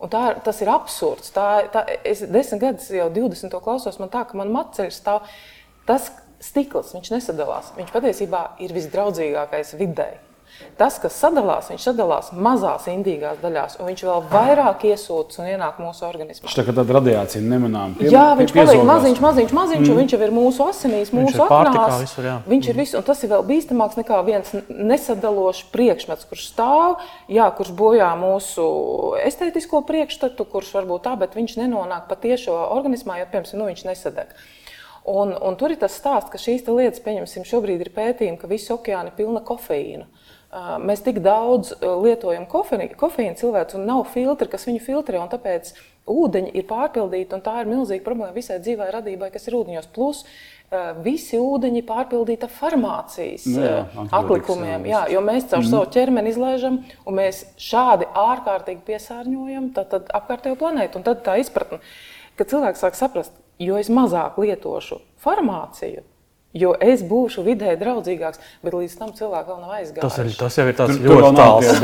Un 0.05 0.11
tā, 0.13 0.25
tas 0.45 0.59
ir 0.61 0.69
absurds. 0.69 1.31
Tā, 1.33 1.65
tā, 1.73 1.81
es 2.05 2.21
desmit 2.29 2.61
gadus, 2.61 2.91
jau 2.93 3.07
20 3.09 3.49
to 3.49 3.61
klausos, 3.63 3.97
man 3.97 4.11
tā, 4.13 4.21
ka 4.29 4.37
man 4.37 4.53
matceļš 4.53 4.99
stāv. 4.99 5.25
Tas 5.89 6.11
stikls, 6.43 6.93
viņš 6.93 7.09
nesadalās. 7.15 7.71
Viņš 7.77 7.93
patiesībā 7.93 8.43
ir 8.61 8.73
visdraudzīgākais 8.75 9.73
videi. 9.79 10.19
Tas, 10.75 10.97
kas 10.99 11.15
sadalās, 11.15 11.69
viņš 11.71 11.83
sadalās 11.87 12.29
mazās 12.35 12.89
indīgās 12.91 13.37
daļās, 13.39 13.77
un 13.79 13.87
viņš 13.87 14.01
vēl 14.07 14.23
vairāk 14.31 14.81
iesūcas 14.89 15.39
un 15.39 15.47
ienāk 15.53 15.77
mūsu 15.79 16.03
organismā. 16.07 16.51
Tā 16.51 16.65
kā 16.67 16.73
tāda 16.75 16.97
radiācija 16.97 17.43
nemanām. 17.43 17.93
Pie, 17.95 18.09
jā, 18.11 18.25
viņš 18.35 18.51
pie, 18.51 18.59
paliek 18.59 18.83
maziņš, 18.89 19.21
maziņš, 19.23 19.53
maziņš, 19.55 19.85
mm. 19.85 19.93
un 19.93 20.01
viņš 20.01 20.15
jau 20.15 20.19
ir 20.25 20.33
mūsu 20.35 20.67
asinīs, 20.67 21.13
mūsu 21.15 21.45
aknās. 21.45 22.01
Visur, 22.03 22.27
jā. 22.27 22.35
viņš 22.51 22.67
ir 22.67 22.75
mm. 22.75 22.81
viss, 22.83 22.97
un 22.99 23.07
tas 23.07 23.23
ir 23.23 23.31
vēl 23.31 23.45
bīstamāks 23.51 23.99
nekā 24.01 24.19
viens 24.27 24.51
nesadalošs 24.67 25.69
priekšmets, 25.75 26.27
kurš 26.31 26.49
stāv, 26.51 26.99
jā, 27.31 27.47
kurš 27.55 27.71
bojā 27.79 28.11
mūsu 28.19 28.67
estētisko 29.23 29.85
priekšstatu, 29.87 30.47
kurš 30.51 30.75
varbūt 30.75 31.07
tā, 31.07 31.15
bet 31.23 31.39
viņš 31.39 31.55
nenonāk 31.61 32.11
patiešo 32.11 32.59
organismā, 32.75 33.21
jo, 33.21 33.31
piemēram, 33.31 33.63
nu, 33.63 33.71
viņš 33.71 33.87
nesadeg. 33.87 34.35
Un, 35.05 35.35
un 35.37 35.53
tur 35.53 35.69
ir 35.69 35.77
tas 35.77 35.93
stāsts, 35.93 36.31
ka 36.33 36.39
šīs 36.41 36.65
lietas, 36.65 37.03
pieņemsim, 37.05 37.45
šobrīd 37.45 37.83
ir 37.83 37.91
pētījumi, 37.93 38.39
ka 38.41 38.49
visi 38.49 38.71
okeāni 38.73 39.11
ir 39.11 39.17
pilni 39.19 39.41
kofeīna. 39.45 40.07
Mēs 40.55 41.01
tik 41.03 41.19
daudz 41.19 41.73
lietojam 41.81 42.45
kofeīnu, 42.47 43.35
cilvēku, 43.39 43.75
un 43.75 43.87
nav 43.89 44.05
filtri, 44.13 44.47
kas 44.51 44.63
viņu 44.69 44.83
filtrē. 44.85 45.19
Tāpēc 45.33 45.73
ūdeņi 46.11 46.53
ir 46.55 46.67
pārpildīti, 46.69 47.35
un 47.35 47.43
tā 47.43 47.57
ir 47.61 47.71
milzīga 47.71 48.05
problēma 48.05 48.35
visai 48.35 48.61
dzīvai 48.63 48.91
radībai, 48.93 49.31
kas 49.33 49.49
ir 49.49 49.57
ūdeņos. 49.59 49.89
Plus 49.95 50.23
visi 51.05 51.37
ūdeņi 51.39 51.83
pārpildīti 51.87 52.47
ar 52.47 52.53
farmācijas 52.55 53.45
nu 53.51 53.61
jā, 53.61 53.75
atlikumiem. 54.17 54.87
Jā, 54.89 55.03
jo 55.13 55.21
mēs 55.25 55.45
caur 55.51 55.61
mm. 55.61 55.69
savu 55.69 55.89
ķermeni 55.93 56.31
izlaižam, 56.33 56.79
un 57.05 57.19
mēs 57.19 57.43
šādi 57.61 58.07
ārkārtīgi 58.17 58.81
piesārņojam 58.87 59.69
apkārtējo 59.75 60.57
planētu. 60.59 60.99
Un 60.99 61.05
tad 61.07 61.21
tā 61.27 61.37
izpratne, 61.41 61.81
ka 62.39 62.47
cilvēks 62.49 62.83
sāk 62.85 62.97
saprast, 62.97 63.35
jo 63.61 63.77
es 63.79 63.91
mazāk 63.93 64.39
lietošu 64.41 64.99
farmāciju, 65.23 66.03
Jo 66.55 66.71
es 66.79 67.01
būšu 67.03 67.43
vidē 67.43 67.73
draudzīgāks, 67.75 68.39
bet 68.63 68.75
līdz 68.77 68.93
tam 68.95 69.11
cilvēkam 69.17 69.57
vēl 69.57 69.63
nav 69.65 69.73
aizgājis. 69.75 70.03
Tas, 70.05 70.19
ir, 70.23 70.35
tas 70.39 70.55
jau 70.55 70.67
ir 70.71 70.77
tas 70.77 70.93
ļoti 71.03 71.31
tāls. 71.35 71.71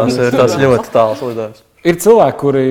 tas 0.00 0.20
ir 0.24 0.36
tas 0.40 0.54
ļoti 0.62 0.92
tāls 0.94 1.24
lidojums. 1.26 1.64
Ir 1.86 1.98
cilvēki, 2.02 2.38
kuri 2.40 2.62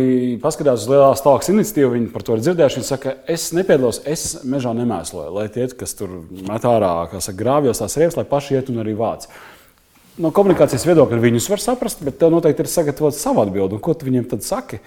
paskatās 0.43 0.81
uz 0.83 0.89
lielās 0.91 1.21
tālākas 1.23 1.47
iniciatīvu, 1.53 1.91
viņi 1.93 2.09
par 2.11 2.25
to 2.25 2.35
ir 2.35 2.41
dzirdējuši. 2.41 2.79
Viņi 2.81 2.87
saka, 2.89 3.13
es 3.31 3.45
nepiedalos, 3.55 4.01
es 4.11 4.23
mežā 4.43 4.73
nemēsloju, 4.75 5.29
lai 5.37 5.45
tie, 5.53 5.69
kas 5.77 5.95
tur 5.95 6.17
met 6.49 6.65
ārā, 6.67 6.89
kas 7.13 7.29
grāvjos 7.37 7.79
tās 7.79 7.95
riepas, 8.01 8.17
lai 8.19 8.25
paši 8.33 8.57
iet 8.57 8.73
un 8.73 8.81
arī 8.83 8.97
vāc. 8.99 9.29
No 10.19 10.33
komunikācijas 10.35 10.83
viedokļa 10.89 11.21
viņus 11.21 11.47
var 11.53 11.63
saprast, 11.63 12.03
bet 12.03 12.19
tev 12.19 12.33
noteikti 12.33 12.65
ir 12.65 12.71
sagatavota 12.71 13.19
sava 13.19 13.45
atbilde. 13.45 13.79
Ko 13.83 13.95
tu 13.95 14.09
viņiem 14.09 14.27
tad 14.33 14.43
saki? 14.47 14.81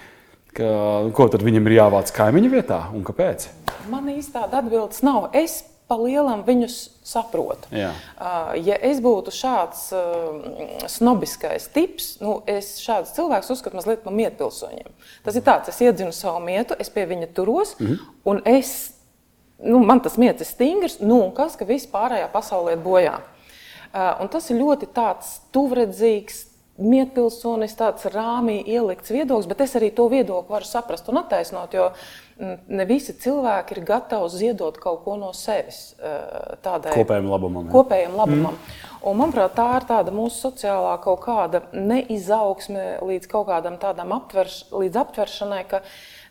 Ka, 0.53 0.69
ko 1.15 1.29
tad 1.31 1.45
viņam 1.45 1.65
ir 1.69 1.79
jāvāc 1.79 2.13
kaimiņu 2.13 2.53
vietā 2.53 2.83
un 2.93 3.07
kāpēc? 3.07 3.47
Man 3.89 4.13
īsti 4.13 4.35
tāda 4.35 4.61
atbildes 4.61 5.01
nav. 5.05 5.31
Es 5.37 5.61
pa 5.89 5.97
lielam 5.97 6.43
viņus 6.45 6.75
saprotu. 7.05 7.71
Uh, 7.73 8.53
ja 8.61 8.77
es 8.85 8.99
būtu 9.01 9.33
šāds 9.33 9.87
uh, 9.97 10.83
snobiskais 10.91 11.65
tips, 11.73 12.11
nu, 12.21 12.37
es 12.49 12.75
šādus 12.83 13.15
cilvēkus 13.17 13.49
uzskatu 13.55 13.79
mazliet 13.79 14.03
par 14.05 14.13
mietpilsoņiem. 14.13 14.93
Tas 15.25 15.39
ir 15.39 15.45
tāds, 15.47 15.71
es 15.73 15.81
iedzinu 15.81 16.13
savu 16.15 16.43
mietu, 16.45 16.77
es 16.79 16.93
pie 16.93 17.07
viņa 17.09 17.31
turos, 17.33 17.73
mm 17.79 17.87
-hmm. 17.87 18.13
un 18.29 18.41
es, 18.45 18.75
nu, 19.65 19.81
man 19.81 20.03
tas 20.05 20.17
mietis 20.17 20.47
ir 20.47 20.53
stingrs, 20.53 20.99
nu, 21.01 21.23
un 21.25 21.33
kas, 21.33 21.57
ka 21.57 21.65
viss 21.65 21.89
pārējā 21.89 22.29
pasaulē 22.31 22.77
ir 22.77 22.85
bojā. 22.85 23.19
Uh, 23.89 24.27
tas 24.29 24.49
ir 24.49 24.61
ļoti 24.61 24.93
tāds 24.93 25.39
tuvredzīgs, 25.51 26.45
mietpilsonis, 26.79 27.75
tāds 27.77 28.07
rāmī 28.13 28.59
ielikts 28.67 29.11
viedoklis, 29.13 29.47
bet 29.49 29.63
es 29.65 29.75
arī 29.77 29.91
to 29.95 30.07
viedokli 30.11 30.53
varu 30.53 30.67
saprast 30.67 31.09
un 31.11 31.19
attaisnot, 31.21 31.75
jo 31.75 31.89
mm, 32.39 32.55
ne 32.79 32.85
visi 32.89 33.15
cilvēki 33.19 33.75
ir 33.75 33.83
gatavi 33.87 34.29
ziedot 34.33 34.79
kaut 34.81 35.03
ko 35.05 35.17
no 35.19 35.31
sevis 35.37 35.93
eh, 35.97 36.55
tādai 36.63 36.95
kopējam 36.95 37.29
labumam. 37.31 37.67
Jā. 37.67 37.73
Kopējam 37.75 38.15
labumam. 38.19 38.55
Mm. 38.55 38.87
Un, 38.99 39.19
manuprāt, 39.19 39.53
tā 39.57 39.67
ir 39.79 39.89
tāda 39.89 40.13
mūsu 40.15 40.49
sociālā 40.49 40.95
kaut 41.03 41.21
kāda 41.23 41.63
neizaugsme 41.75 42.87
līdz 43.05 43.29
kaut 43.31 43.47
kādam 43.51 43.77
tādam 43.81 44.15
aptverš, 44.15 44.65
līdz 44.75 45.03
aptveršanai, 45.03 45.61
ka 45.69 45.83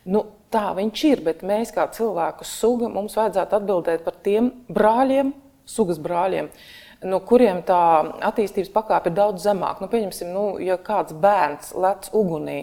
nu, 0.09 0.25
tā 0.53 0.67
viņš 0.77 1.05
ir, 1.11 1.23
bet 1.25 1.45
mēs 1.45 1.73
kā 1.75 1.87
cilvēku 1.93 2.47
suga 2.47 2.91
mums 2.93 3.17
vajadzētu 3.17 3.57
atbildēt 3.61 4.05
par 4.05 4.21
tiem 4.25 4.53
brāļiem, 4.69 5.33
sugas 5.69 5.99
brāļiem, 6.01 6.49
uh, 6.49 6.85
no 7.05 7.19
kuriem 7.23 7.61
tā 7.67 7.81
attīstības 8.29 8.71
pakāpe 8.73 9.11
ir 9.11 9.17
daudz 9.17 9.45
zemāka. 9.45 9.83
Nu, 9.83 9.91
pieņemsim, 9.91 10.31
nu, 10.35 10.45
ja 10.63 10.79
kāds 10.81 11.15
bērns 11.15 11.73
lec 11.77 12.09
ugunī. 12.15 12.61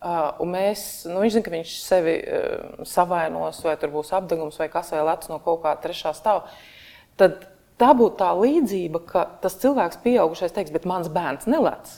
Uh, 0.00 0.40
mēs, 0.48 1.04
nu, 1.08 1.20
viņš 1.20 1.34
zina, 1.34 1.44
ka 1.44 1.52
viņš 1.52 1.72
sevi 1.84 2.16
uh, 2.24 2.84
savainos, 2.88 3.60
vai 3.66 3.74
tur 3.80 3.92
būs 3.92 4.12
apgabals, 4.16 4.56
vai 4.60 4.70
kas 4.72 4.92
vēl 4.94 5.04
lec 5.10 5.26
no 5.28 5.40
kaut 5.44 5.60
kā 5.64 5.74
trešā 5.80 6.14
stāva. 6.16 6.48
Tad 7.20 7.42
tā 7.80 7.90
būtu 7.96 8.16
tā 8.20 8.30
līdzība, 8.36 9.02
ka 9.08 9.26
tas 9.42 9.58
cilvēks, 9.60 10.00
pieaugušais, 10.04 10.54
teiks, 10.56 10.72
bet 10.72 10.88
mans 10.88 11.12
bērns 11.12 11.48
nelec. 11.48 11.92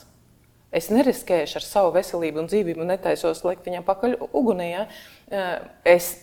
Es 0.73 0.89
neriskēšu 0.89 1.59
ar 1.59 1.65
savu 1.67 1.93
veselību 1.93 2.41
un 2.41 2.47
dzīvību, 2.49 2.85
netaisos 2.89 3.43
likt 3.45 3.67
viņam 3.69 3.85
pakaļ 3.85 4.15
ugunī. 4.33 4.71
Ja? 4.71 4.85
Es 5.85 6.15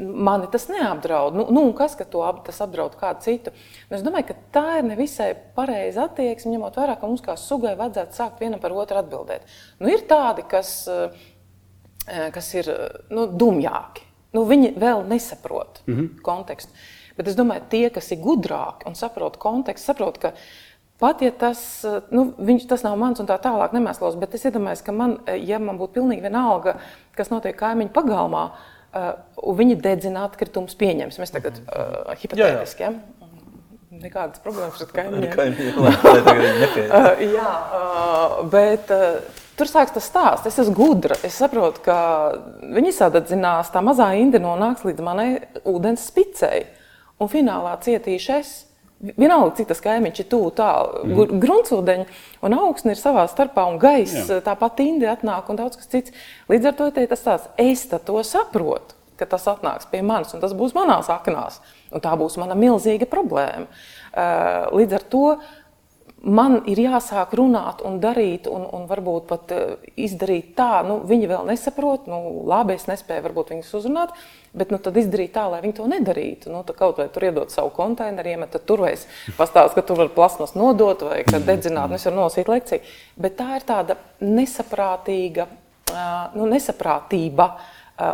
mani 0.00 0.46
tas 0.52 0.68
neapdraud. 0.68 1.34
Nu, 1.34 1.46
nu, 1.50 1.72
kas 1.72 1.96
ka 1.96 2.04
to, 2.04 2.22
tas 2.46 2.60
apdraud 2.64 2.96
kādu 3.00 3.24
citu? 3.24 3.52
Un 3.88 3.96
es 3.98 4.04
domāju, 4.04 4.30
ka 4.30 4.36
tā 4.54 4.66
ir 4.80 4.86
nevisai 4.90 5.30
pareiza 5.56 6.06
attieksme, 6.08 6.52
ņemot 6.54 6.76
vērā, 6.78 6.98
ka 6.98 7.08
mums 7.08 7.24
kā 7.24 7.36
sugai 7.40 7.74
vajadzētu 7.78 8.18
sākt 8.18 8.44
vienam 8.44 8.62
par 8.62 8.76
otru 8.76 9.00
atbildēt. 9.00 9.48
Nu, 9.80 9.90
ir 9.92 10.04
tādi, 10.10 10.44
kas, 10.48 10.72
eh, 10.88 12.28
kas 12.34 12.52
ir 12.54 12.70
nu, 13.10 13.26
dumjāki. 13.32 14.06
Nu, 14.36 14.44
viņi 14.48 14.74
vēl 14.76 15.06
nesaprot 15.08 15.82
mm 15.86 15.94
-hmm. 15.94 16.22
kontekstu. 16.22 16.72
Bet 17.16 17.28
es 17.28 17.34
domāju, 17.34 17.62
tie, 17.68 17.90
kas 17.90 18.12
ir 18.12 18.18
gudrāki 18.18 18.86
un 18.86 18.94
saprot 18.94 19.36
kontekstu, 19.36 19.92
saprot, 19.92 20.18
ka 20.18 20.32
Pat 20.98 21.22
ja 21.22 21.30
tas, 21.30 21.84
nu, 22.10 22.34
viņš, 22.38 22.66
tas 22.68 22.82
nav 22.82 22.96
mans 22.98 23.20
un 23.20 23.26
tā 23.26 23.38
tālāk 23.38 23.70
nemēslos, 23.72 24.18
bet 24.18 24.34
es 24.34 24.44
iedomājos, 24.44 24.82
ka 24.82 24.92
man, 24.92 25.20
ja 25.26 25.58
man 25.58 25.78
būtu 25.78 25.92
pilnīgi 25.92 26.22
vienalga, 26.22 26.74
kas 27.14 27.30
notiek 27.30 27.56
kaimiņu 27.56 27.92
pagalmā, 27.92 28.44
uh, 28.44 28.77
Uh, 28.88 29.12
viņi 29.58 29.76
dedzina 29.84 30.24
atkritumus, 30.24 30.76
pieņemsim, 30.80 31.20
mēs 31.20 31.32
tagad 31.34 31.58
uh, 31.66 32.14
hipotētiski. 32.16 32.86
Ja? 32.86 32.92
Nekādas 33.98 34.40
problēmas 34.44 34.80
ar 34.84 34.92
kaimiņiem. 34.94 35.34
uh, 36.96 37.20
jā, 37.20 37.52
uh, 37.80 38.38
bet 38.52 38.92
uh, 38.94 39.18
tur 39.58 39.68
sākas 39.68 39.96
tas 39.96 40.08
stāsts. 40.08 40.48
Es 40.48 40.60
esmu 40.62 40.76
gudra. 40.78 41.18
Es 41.26 41.36
saprotu, 41.40 41.82
ka 41.84 41.98
viņi 42.62 42.94
sadedzinās, 42.96 43.72
tā 43.74 43.82
mazā 43.84 44.08
indi 44.20 44.40
nonāks 44.42 44.86
līdz 44.88 45.04
manai 45.04 45.28
ūdens 45.68 46.08
spicei. 46.08 46.64
Un 47.18 47.30
finālā 47.32 47.74
cietīšu 47.82 48.34
es. 48.38 48.54
Vienalga, 48.98 49.52
cik 49.54 49.68
tas 49.70 49.80
kaimiņš 49.84 50.20
ir 50.24 50.26
tuvu 50.26 50.50
tālu. 50.58 51.04
Mm. 51.06 51.36
Gruntsūdeņi 51.38 52.06
un 52.46 52.56
augsne 52.56 52.96
ir 52.96 52.98
savā 52.98 53.28
starpā, 53.30 53.68
un 53.70 53.78
gaisa 53.78 54.40
tāpat 54.42 54.82
indi 54.82 55.06
atnāk 55.06 55.50
un 55.52 55.60
daudz 55.60 55.78
kas 55.78 55.90
cits. 55.92 56.14
Līdz 56.50 56.72
ar 56.72 56.78
to 56.80 56.88
tas 56.96 57.22
tāds, 57.22 57.46
es 57.62 57.86
to 57.86 58.24
saprotu, 58.26 58.96
ka 59.18 59.28
tas 59.30 59.46
atnāks 59.50 59.86
pie 59.90 60.02
manis 60.02 60.34
un 60.34 60.42
tas 60.42 60.54
būs 60.56 60.74
manās 60.74 61.10
aknās. 61.14 61.60
Un 61.94 62.02
tā 62.02 62.16
būs 62.18 62.40
mana 62.42 62.58
milzīga 62.58 63.06
problēma. 63.08 63.70
Eh, 64.18 64.66
līdz 64.74 64.98
ar 64.98 65.06
to 65.14 65.24
man 66.22 66.62
ir 66.70 66.80
jāsāk 66.82 67.32
runāt 67.38 67.82
un 67.86 67.98
darīt, 68.02 68.48
un, 68.50 68.64
un 68.74 68.86
varbūt 68.90 69.28
pat 69.28 69.54
eh, 69.54 69.92
izdarīt 70.08 70.52
tā, 70.58 70.82
nu, 70.86 70.98
viņi 71.06 71.30
vēl 71.30 71.46
nesaprot, 71.50 72.08
nu, 72.10 72.18
labi, 72.48 72.74
es 72.78 72.88
nespēju 72.90 73.24
varbūt 73.28 73.52
viņus 73.54 73.70
uzrunāt, 73.78 74.14
bet 74.58 74.72
nu, 74.74 74.80
tad 74.82 74.98
izdarīt 74.98 75.34
tā, 75.36 75.46
lai 75.52 75.62
viņi 75.62 75.78
to 75.78 75.86
nedarītu. 75.90 76.52
Nu, 76.52 76.64
kaut 76.66 76.98
vai 76.98 77.08
tur 77.14 77.28
iedot 77.28 77.54
savu 77.54 77.70
konteineru, 77.76 78.34
iemet 78.34 78.58
tur, 78.66 78.82
vai 78.86 78.94
pastāstīt, 79.38 79.78
ka 79.78 79.86
tur 79.86 80.02
var 80.02 80.12
plasmas 80.16 80.56
nodot, 80.58 81.06
vai 81.06 81.22
ka 81.28 81.38
dedzināt, 81.38 81.92
nu, 81.92 81.98
es 82.00 82.08
varu 82.08 82.22
nosīt 82.24 82.50
lekciju. 82.50 82.94
Bet 83.20 83.38
tā 83.38 83.58
ir 83.60 83.66
tāda 83.68 83.98
nesaprātīga, 84.24 85.48
nu, 86.34 86.48
nesaprātība 86.50 87.52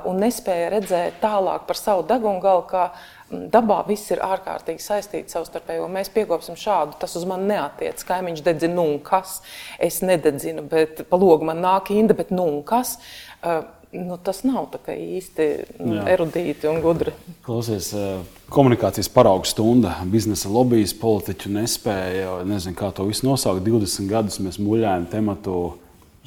un 0.08 0.20
nespēja 0.23 0.70
redzēt 0.73 1.18
tālāk 1.20 1.66
par 1.68 1.76
savu 1.76 2.04
degunu 2.08 2.40
galu, 2.40 2.64
kā 2.68 2.88
dabā 3.53 3.83
viss 3.88 4.12
ir 4.14 4.23
ārkārtīgi 4.25 4.83
saistīts 4.83 5.37
savstarpēji. 5.37 5.85
Mēs 5.93 6.11
piekopsim 6.14 6.59
šādu, 6.61 6.99
tas 7.00 7.17
uz 7.19 7.26
mani 7.29 7.50
neatiec. 7.53 8.03
Kaimiņš 8.09 8.45
dedzina, 8.47 8.76
nu 8.81 8.99
kas? 9.05 9.41
Es 9.83 10.00
nededzinu, 10.05 10.67
bet 10.71 11.07
pa 11.11 11.21
logu 11.21 11.47
man 11.49 11.62
nāk 11.64 11.93
inde, 11.95 12.17
bet 12.19 12.33
nu 12.35 12.49
kas? 12.67 12.99
Uh, 13.45 13.64
nu, 13.95 14.17
tas 14.19 14.43
nav 14.47 14.75
īsti 14.91 15.47
nu, 15.79 16.00
erudīti 16.11 16.69
un 16.71 16.81
gudri. 16.83 17.14
Klausies, 17.47 17.93
komunikācijas 18.53 19.11
paraugu 19.12 19.49
stunda, 19.49 19.95
biznesa 20.11 20.50
lobbyis, 20.53 20.95
politiķu 20.99 21.53
nespēja, 21.55 22.41
nezinu, 22.49 22.76
kā 22.79 22.91
to 22.95 23.07
visu 23.09 23.29
nosaukt. 23.29 23.64
20 23.67 24.11
gadus 24.11 24.41
mēs 24.43 24.61
muļājam 24.62 25.09
tematu 25.12 25.59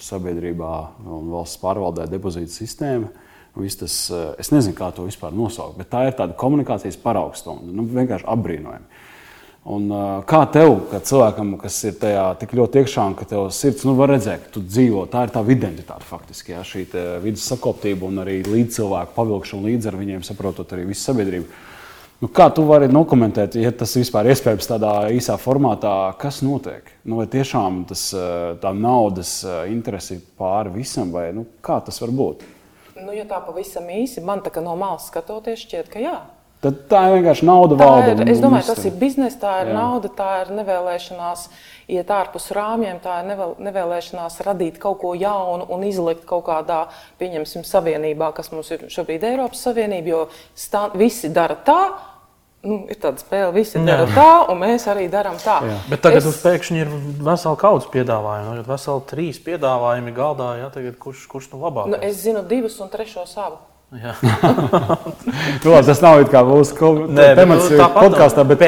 sabiedrībā 0.02 0.74
un 1.10 1.32
valsts 1.34 1.60
pārvaldē 1.62 2.08
depozītu 2.12 2.54
sistēmu. 2.54 3.12
Tas, 3.58 4.12
eh, 4.12 4.36
es 4.40 4.52
nezinu, 4.54 4.76
kā 4.78 4.92
to 4.94 5.08
vispār 5.08 5.34
nosaukt, 5.34 5.78
bet 5.80 5.90
tā 5.90 6.08
ir 6.08 6.18
tāda 6.18 6.36
komunikācijas 6.38 7.00
paraugstunda. 7.02 7.74
Nu, 7.74 7.84
vienkārši 7.84 8.28
apbrīnojami. 8.30 9.06
Un, 9.68 9.92
eh, 9.92 10.24
kā 10.30 10.46
tev, 10.52 10.88
kā 10.92 11.02
cilvēkam, 11.04 11.58
kas 11.60 11.84
ir 11.84 11.94
tajā 12.00 12.26
tik 12.40 12.52
ļoti 12.52 12.84
iekšā, 12.84 13.08
un 13.08 13.16
ka 13.16 13.26
tev 13.26 13.50
sirds 13.52 13.84
nu, 13.84 13.96
var 13.96 14.10
redzēt, 14.10 14.46
ka 14.46 14.52
tu 14.54 14.62
dzīvo, 14.62 15.08
tā 15.08 15.24
ir 15.26 15.34
tā 15.34 15.44
identitāte 15.44 16.04
faktiski. 16.04 16.54
Jā, 16.54 16.62
šī 16.64 16.86
vidas 17.22 17.50
sakoptība 17.50 18.04
un 18.08 18.24
arī 18.24 18.44
līdzcilvēku 18.44 19.16
pavilkšana 19.16 19.68
līdzi 19.68 19.88
ar 19.88 19.98
viņiem, 20.00 20.24
saprotot 20.24 20.72
arī 20.72 20.88
visu 20.88 21.12
sabiedrību. 21.12 21.46
Nu, 22.22 22.28
kā 22.28 22.48
tu 22.54 22.64
vari 22.66 22.88
nokomentēt, 22.88 23.56
ja 23.62 23.70
tas 23.72 23.94
vispār 23.94 24.26
iespējams 24.32 24.66
tādā 24.68 25.12
īsā 25.14 25.36
formātā, 25.38 26.18
kas 26.18 26.42
notiek? 26.42 26.84
Nu, 27.06 27.18
vai 27.18 27.28
tiešām 27.28 27.86
tas, 27.88 28.14
eh, 28.14 28.56
tā 28.62 28.74
naudas 28.74 29.44
interese 29.68 30.16
ir 30.16 30.22
pāri 30.40 30.74
visam, 30.74 31.12
vai 31.12 31.34
nu, 31.34 31.46
kā 31.62 31.84
tas 31.84 32.00
var 32.02 32.10
būt? 32.10 32.57
Nu, 33.04 33.13
ja 33.16 33.27
tā 33.30 33.42
pavisam 33.46 33.88
īsi, 33.94 34.24
man 34.25 34.42
tā 34.46 34.54
kā 34.54 34.63
no 34.63 34.74
malas 34.80 35.08
skatoties, 35.12 35.62
šķiet, 35.66 35.92
ka 35.94 36.01
jā. 36.01 36.18
Tad 36.58 36.77
tā 36.89 37.04
ir 37.06 37.20
vienkārši 37.20 37.46
nauda 37.46 37.75
valda. 37.77 38.16
Ir, 38.16 38.32
es 38.34 38.39
domāju, 38.42 38.66
tas 38.72 38.86
ir 38.89 38.96
biznesa, 38.98 39.38
tā 39.44 39.51
ir 39.62 39.70
jā. 39.70 39.75
nauda, 39.77 40.10
tā 40.18 40.30
ir 40.42 40.50
nevēlēšanās 40.58 41.44
iet 41.94 42.10
ārpus 42.12 42.50
rāmjiem, 42.58 42.98
tā 43.04 43.20
ir 43.22 43.27
nevēl, 43.30 43.54
nevēlēšanās 43.68 44.39
radīt 44.48 44.80
kaut 44.82 44.98
ko 45.04 45.13
jaunu 45.13 45.68
un 45.70 45.86
izlikt 45.86 46.25
kaut 46.30 46.48
kādā, 46.50 46.88
pieņemsim, 47.22 47.62
savienībā, 47.68 48.32
kas 48.34 48.50
mums 48.56 48.74
ir 48.74 48.88
šobrīd 48.89 49.27
Eiropas 49.30 49.62
Savienība, 49.70 50.10
jo 50.16 50.24
stā, 50.58 50.88
visi 50.98 51.30
dara 51.34 51.60
tā, 51.68 51.82
nu, 52.66 52.80
ir 52.90 52.98
tāda 53.02 53.22
spēle, 53.22 53.52
visi 53.56 53.82
dara 53.86 54.08
tā, 54.12 54.30
un 54.52 54.60
mēs 54.62 54.88
arī 54.92 55.08
darām 55.12 55.38
tā. 55.42 55.60
Jā. 55.68 55.78
Bet 55.92 56.04
tagad 56.06 56.26
es... 56.26 56.42
pēkšņi 56.44 56.84
ir 56.84 56.92
vesela 57.24 57.58
kaudzes 57.60 57.90
piedāvājuma. 57.94 58.56
Tagad 58.56 58.70
veseli 58.74 59.08
trīs 59.12 59.40
piedāvājumi 59.46 60.14
galdā. 60.18 60.52
Jā, 60.62 60.70
tagad, 60.74 60.98
kurš, 61.02 61.26
kurš 61.32 61.52
nu 61.54 61.62
labāk? 61.64 61.90
Nu, 61.94 62.02
es 62.04 62.22
zinu 62.26 62.44
divus 62.48 62.80
un 62.84 62.92
trešo 62.94 63.28
savu. 63.30 63.62
nu, 65.64 65.70
tas 65.88 66.02
nav 66.04 66.18
mūsu 66.50 66.76
temats 67.40 67.70
nu, 67.72 67.78
podkāstā, 67.96 68.44
bet, 68.44 68.60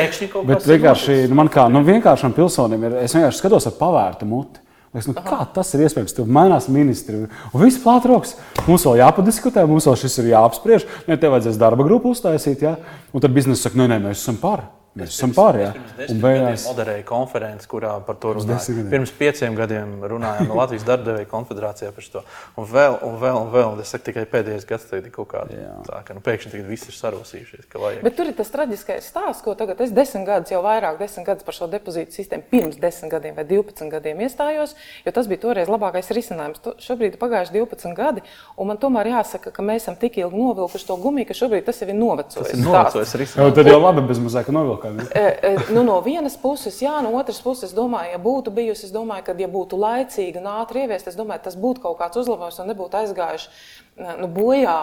bet 0.48 0.64
vienkārši 0.64 1.26
nu, 1.28 1.36
man 1.42 1.52
kā 1.52 1.66
nu, 1.68 1.82
vienkāršam 1.84 2.32
pilsonim 2.38 2.86
ir, 2.88 2.96
es 3.04 3.18
vienkārši 3.18 3.42
skatos 3.42 3.68
ar 3.68 3.76
pavērtu 3.82 4.30
muti. 4.30 4.64
Es, 4.90 5.06
nu, 5.06 5.14
kā 5.14 5.44
tas 5.54 5.70
ir 5.78 5.84
iespējams? 5.86 6.16
Tur 6.18 6.30
mainās 6.34 6.66
ministri. 6.74 7.20
Un 7.28 7.62
viss 7.62 7.78
plātroks. 7.84 8.34
Mums 8.66 8.88
vēl 8.88 9.04
jāpadiskutē, 9.04 9.68
mums 9.70 9.86
vēl 9.86 10.00
šis 10.02 10.18
ir 10.24 10.32
jāapspriež. 10.32 10.88
Ne, 11.06 11.20
tev 11.22 11.36
vajadzēs 11.36 11.62
darba 11.62 11.86
grupu 11.86 12.16
uztaisīt. 12.16 12.66
Ja? 12.66 12.74
Un 13.14 13.22
tad 13.22 13.36
biznesa 13.36 13.68
saka, 13.68 13.78
nē, 13.84 13.92
nē, 13.94 14.02
mēs 14.08 14.24
esam 14.24 14.42
par. 14.42 14.66
Mēs 14.98 15.14
esam 15.14 15.34
pārējā. 15.38 15.70
Un 16.10 16.22
beigās 16.24 16.64
moderēja 16.66 17.04
konferenci, 17.08 17.68
kurā 17.70 17.92
par 18.06 18.18
to 18.22 18.34
runāja. 18.40 18.74
Pirms 18.90 19.12
pieciem 19.16 19.54
gadiem 19.58 19.92
runājām 20.10 20.50
no 20.50 20.58
Latvijas 20.58 20.86
darbadevēja 20.88 21.30
konfederācijā 21.30 21.92
par 21.94 22.08
to. 22.14 22.24
Un 22.58 22.68
vēl, 22.70 22.98
un 23.06 23.18
vēl, 23.22 23.38
un 23.38 23.52
vēl. 23.54 23.78
Es 23.84 23.94
saku, 23.94 24.08
tikai 24.10 24.26
pēdējais 24.32 24.66
gads 24.70 24.88
tagad 24.90 25.08
ir 25.08 25.14
kaut 25.14 25.30
kāda 25.36 25.60
tā, 25.86 26.02
ka 26.08 26.18
nu, 26.18 26.24
pēkšņi 26.26 26.64
viss 26.68 26.90
ir 26.90 26.98
sarūsījušies. 26.98 27.70
Bet 28.02 28.18
tur 28.18 28.32
ir 28.32 28.36
tas 28.38 28.50
traģiskais 28.54 29.12
stāsts, 29.12 29.44
ko 29.46 29.54
tagad 29.60 29.84
es 29.86 29.94
desmit 29.96 30.26
gadus, 30.28 30.54
jau 30.56 30.64
vairāk 30.66 30.98
desmit 31.00 31.28
gadus 31.30 31.46
par 31.48 31.56
šo 31.56 31.70
depozītu 31.72 32.18
sistēmu 32.18 32.50
pirms 32.50 32.82
desmit 32.82 33.14
gadiem 33.14 33.38
vai 33.38 33.46
divpadsmit 33.48 33.94
gadiem 33.94 34.26
iestājos, 34.26 34.76
jo 35.06 35.14
tas 35.16 35.30
bija 35.30 35.44
toreiz 35.46 35.70
labākais 35.70 36.10
risinājums. 36.18 36.66
Šobrīd 36.82 37.16
ir 37.16 37.22
pagājuši 37.22 37.56
divpadsmit 37.56 37.98
gadi, 37.98 38.26
un 38.58 38.72
man 38.72 38.82
tomēr 38.82 39.12
jāsaka, 39.14 39.54
ka 39.54 39.66
mēs 39.66 39.86
esam 39.86 40.00
tik 40.02 40.18
ilgi 40.20 40.40
novilkuši 40.40 40.90
to 40.90 40.98
gumiju, 41.00 41.30
ka 41.30 41.38
šobrīd 41.38 41.68
tas 41.70 41.82
jau 41.84 41.90
ir 41.90 41.98
novecojis. 42.00 42.50
Tas 42.50 42.58
ir 42.58 42.66
novecojis 42.66 43.16
risinājums. 43.24 43.58
Tad 43.60 43.72
jau 43.72 43.80
labi 43.84 44.06
bez 44.10 44.22
mazāka 44.24 44.56
novilkuma. 44.56 44.89
E, 44.98 45.22
e, 45.22 45.52
nu, 45.76 45.84
no 45.88 45.98
vienas 46.06 46.38
puses, 46.40 46.80
jā, 46.82 46.96
no 47.06 47.12
otras 47.20 47.42
puses, 47.44 47.74
domāju, 47.76 48.14
ja 48.14 48.22
būtu 48.22 48.54
bijusi, 48.56 48.88
es 48.88 48.96
domāju, 48.96 49.26
ka, 49.28 49.36
ja 49.40 49.50
būtu 49.52 49.80
laicīgi 49.80 50.42
un 50.42 50.50
ātri 50.52 50.86
ieviest, 50.86 51.12
es 51.12 51.20
domāju, 51.20 51.46
tas 51.48 51.58
būtu 51.60 51.84
kaut 51.86 52.00
kāds 52.02 52.22
uzlabojums 52.24 52.60
un 52.64 52.72
nebūtu 52.72 53.02
aizgājuši 53.04 53.52
nu, 54.00 54.28
bojā 54.32 54.76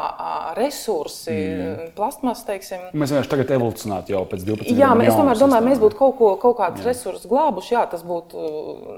resursi, 0.56 1.32
mm. 1.32 1.90
plasmas. 1.96 2.42
Teiksim. 2.46 2.88
Mēs 2.96 3.12
vienkārši 3.12 3.32
tagad 3.32 3.52
evolūcionētu 3.56 4.14
jau 4.14 4.22
pēc 4.28 4.44
12 4.46 4.68
gadiem. 4.68 4.80
Jā, 4.82 4.90
es 5.08 5.18
tomēr 5.18 5.40
domāju, 5.40 5.66
mēs 5.70 5.80
būtu 5.82 5.98
kaut, 5.98 6.16
ko, 6.18 6.30
kaut 6.42 6.56
kādus 6.60 6.86
resursus 6.86 7.28
glābuši. 7.30 7.74
Jā, 7.74 7.84
tas 7.90 8.04
būtu 8.06 8.46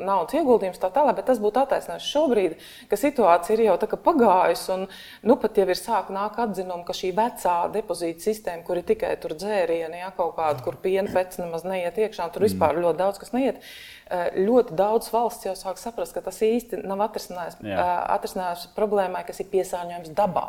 naudas 0.07 0.37
ieguldījums, 0.39 0.81
tā 0.83 0.91
tālāk, 0.95 1.21
bet 1.21 1.29
tas 1.31 1.43
būtu 1.43 1.63
attaisnojis 1.63 2.09
šobrīd, 2.13 2.57
ka 2.91 3.01
situācija 3.01 3.57
ir 3.57 3.65
jau 3.69 3.77
tā 3.81 3.91
kā 3.91 4.01
pagājusi. 4.09 4.67
Un, 4.75 4.87
nu, 5.29 5.39
pat 5.41 5.61
jau 5.61 5.69
ir 5.69 5.79
sāk 5.79 6.11
nāk 6.15 6.41
atzinumi, 6.43 6.87
ka 6.89 6.97
šī 6.97 7.13
vecā 7.17 7.57
depozīta 7.75 8.29
sistēma, 8.29 8.65
kur 8.67 8.81
ir 8.81 8.89
tikai 8.89 9.15
tur 9.23 9.37
dzērieni, 9.39 10.03
ja 10.03 10.11
kaut 10.17 10.37
kāda, 10.39 10.63
kur 10.65 10.81
piena 10.83 11.11
pēc 11.15 11.41
nemaz 11.43 11.67
neiet 11.69 11.99
iekšā, 11.99 12.29
tur 12.35 12.47
vispār 12.47 12.77
mm. 12.77 12.87
ļoti 12.87 13.03
daudz 13.05 13.23
kas 13.23 13.35
neiet. 13.37 13.63
Eh, 14.09 14.29
ļoti 14.41 14.73
daudz 14.73 15.11
valsts 15.13 15.45
jau 15.45 15.53
sāk 15.59 15.77
saprast, 15.77 16.15
ka 16.17 16.23
tas 16.25 16.39
īsti 16.41 16.81
nav 16.81 17.03
atrisinājums, 17.11 17.59
eh, 17.61 18.69
problēmai, 18.77 19.27
kas 19.27 19.41
ir 19.43 19.51
piesārņojums 19.53 20.15
dabā. 20.17 20.47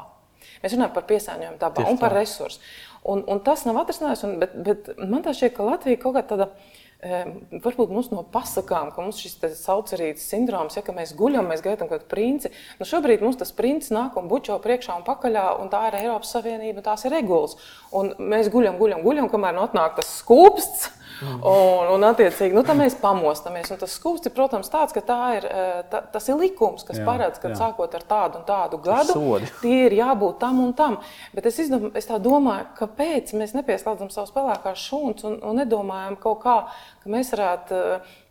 Mēs 0.63 0.75
runājam 0.75 0.94
par 0.94 1.04
piesārņojumu 1.10 1.60
dabā 1.60 1.84
Tieši 1.84 1.92
un 1.92 1.98
par 2.00 2.16
resursu. 2.16 2.60
Un, 3.04 3.24
un 3.28 3.42
tas 3.44 3.66
nav 3.68 3.82
atrisinājums, 3.82 4.24
un, 4.24 4.38
bet, 4.39 4.56
bet 4.63 4.88
man 4.98 5.24
tā 5.24 5.34
šķiet, 5.36 5.56
ka 5.58 5.68
Latvija 5.68 6.00
kaut 6.00 6.16
kā 6.16 6.24
tāda. 6.24 6.54
Varbūt 7.00 7.94
mums 7.96 8.10
no 8.12 8.25
pasakām, 8.28 8.89
ka 8.92 9.00
mums 9.00 9.22
šis 9.24 9.38
saucerītas 9.56 10.25
sindroms, 10.28 10.75
ja 10.75 10.84
mēs 10.92 11.13
guļam, 11.16 11.48
mēs 11.48 11.63
gaidām 11.63 11.88
kaut 11.88 12.01
kādu 12.01 12.10
princi. 12.12 12.51
Nu 12.75 12.84
šobrīd 12.84 13.24
mums 13.24 13.39
tas 13.39 13.56
princis 13.56 13.94
nāk 13.96 14.18
un 14.20 14.28
bučo 14.28 14.58
priekšā 14.60 14.98
un 15.00 15.06
pakaļā, 15.08 15.46
un 15.63 15.72
tā 15.72 15.86
ir 15.88 15.96
Eiropas 16.01 16.34
Savienība, 16.36 16.84
tās 16.84 17.08
ir 17.08 17.16
regulas. 17.16 17.56
Un 17.96 18.12
mēs 18.20 18.51
guļam, 18.51 18.75
guļam, 18.82 19.00
guļam, 19.08 19.32
kamēr 19.32 19.56
notnāk 19.56 19.96
tas 19.96 20.12
skūpsts, 20.20 20.89
Un, 21.22 21.90
un 21.96 22.06
attiecīgi, 22.08 22.56
nu, 22.56 22.64
mēs 22.80 22.96
pamostamies. 23.02 23.72
Un 23.74 23.80
tas 23.82 23.96
skūpsts 24.00 24.30
ir, 24.30 24.34
protams, 24.36 24.70
tāds, 24.72 24.96
ka 24.96 25.20
ir, 25.36 25.48
eh, 25.50 25.82
tā, 25.92 26.02
tas 26.14 26.30
ir 26.30 26.40
likums, 26.40 26.86
kas 26.88 27.02
jā, 27.02 27.08
paredz, 27.08 27.42
ka 27.42 27.52
jā. 27.52 27.58
sākot 27.60 27.98
ar 27.98 28.06
tādu 28.08 28.40
un 28.40 28.46
tādu 28.48 28.80
gadu, 28.84 29.18
tie 29.62 29.86
ir 29.88 29.98
jābūt 30.00 30.40
tam 30.40 30.62
un 30.64 30.74
tam. 30.78 31.00
Bet 31.36 31.50
es, 31.52 31.60
izdom, 31.66 31.90
es 32.00 32.08
domāju, 32.08 32.70
kāpēc 32.80 33.36
mēs 33.36 33.56
nepieslēdzam 33.58 34.12
savus 34.14 34.34
pelēkās 34.36 34.88
šūnas 34.88 35.28
un, 35.28 35.38
un 35.44 35.60
nedomājam 35.60 36.18
kaut 36.22 36.42
kā, 36.46 36.58
ka 37.04 37.12
mēs 37.12 37.34
varētu 37.36 37.84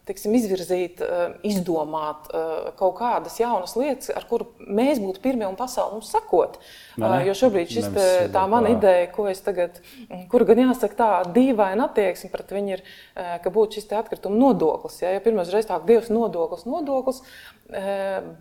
teiksim, 0.08 0.34
izvirzīt, 0.38 1.02
eh, 1.04 1.34
izdomāt 1.48 2.28
eh, 2.32 2.70
kaut 2.78 2.96
kādas 3.00 3.36
jaunas 3.40 3.74
lietas, 3.78 4.10
ar 4.16 4.26
kuru 4.28 4.48
mēs 4.64 5.00
būtu 5.02 5.22
pirmie 5.24 5.46
un 5.48 5.58
pasauli 5.58 5.98
mums 5.98 6.12
sakot. 6.14 6.58
Ne, 6.96 7.06
ne? 7.06 7.20
Jo 7.28 7.36
šobrīd 7.38 7.72
šis, 7.72 7.88
te, 7.94 8.06
tā 8.34 8.44
mana 8.50 8.72
ideja, 8.74 9.08
ko 9.14 9.28
es 9.30 9.42
tagad, 9.44 9.80
kur 10.32 10.44
gan 10.48 10.64
jāsaka, 10.64 10.98
tā 10.98 11.10
dīvaina 11.34 11.88
attieksme 11.88 12.32
pret 12.32 12.54
viņu 12.56 12.76
ir, 12.76 12.84
eh, 13.14 13.36
ka 13.44 13.52
būtu 13.54 13.78
šis 13.78 13.90
atkrituma 13.98 14.40
nodoklis. 14.40 15.00
Ja, 15.04 15.14
ja 15.16 15.24
pirmais 15.24 15.52
reiz 15.54 15.68
tā 15.68 15.78
Dievs 15.88 16.10
nodoklis, 16.12 16.66
nodoklis, 16.68 17.22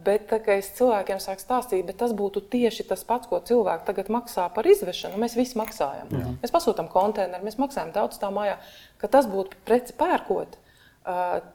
bet 0.04 0.30
tā, 0.30 0.38
es 0.56 0.70
cilvēkiem 0.78 1.20
sāku 1.20 1.44
stāstīt, 1.44 1.84
bet 1.88 1.98
tas 2.00 2.14
būtu 2.16 2.42
tieši 2.52 2.86
tas 2.88 3.04
pats, 3.08 3.28
ko 3.28 3.40
cilvēki 3.44 3.84
tagad 3.88 4.12
maksā 4.12 4.48
par 4.56 4.68
izvešanu. 4.68 5.20
Mēs 5.20 5.36
visi 5.36 5.60
maksājam. 5.60 6.08
Jā. 6.12 6.32
Mēs 6.44 6.54
pasūtām 6.56 6.88
konteineru, 6.92 7.44
mēs 7.44 7.60
maksājam 7.60 7.92
daudz 7.96 8.20
tā 8.22 8.32
mājā, 8.32 8.56
ka 9.02 9.12
tas 9.12 9.28
būtu 9.28 9.60
preci 9.68 9.96
pērkot 10.00 10.56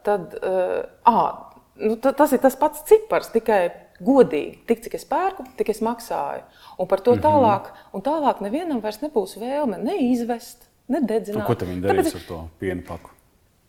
tad 0.05 0.37
à, 0.41 1.15
nu, 1.81 1.95
tas 2.01 2.33
ir 2.33 2.41
tas 2.43 2.57
pats 2.59 2.83
cipars, 2.89 3.31
tikai 3.33 3.63
godīgi. 4.03 4.63
Tik 4.69 4.83
cik 4.85 4.97
es 4.99 5.07
pērku, 5.09 5.45
tik 5.59 5.71
es 5.73 5.81
maksāju. 5.85 6.45
Un 6.81 6.89
par 6.89 7.03
to 7.05 7.15
mhm. 7.15 7.23
tālāk, 7.25 7.73
un 7.93 8.05
tālāk 8.05 8.43
nevienam 8.45 8.81
vairs 8.83 9.01
nebūs 9.03 9.37
vēlme 9.41 9.79
neizvest, 9.83 10.67
nededzināt. 10.91 11.47
Ko 11.47 11.57
viņi 11.59 11.85
darīs 11.85 12.09
Tāpēc... 12.11 12.21
ar 12.21 12.29
to 12.29 12.39
pienu 12.63 12.85
paku? 12.87 13.13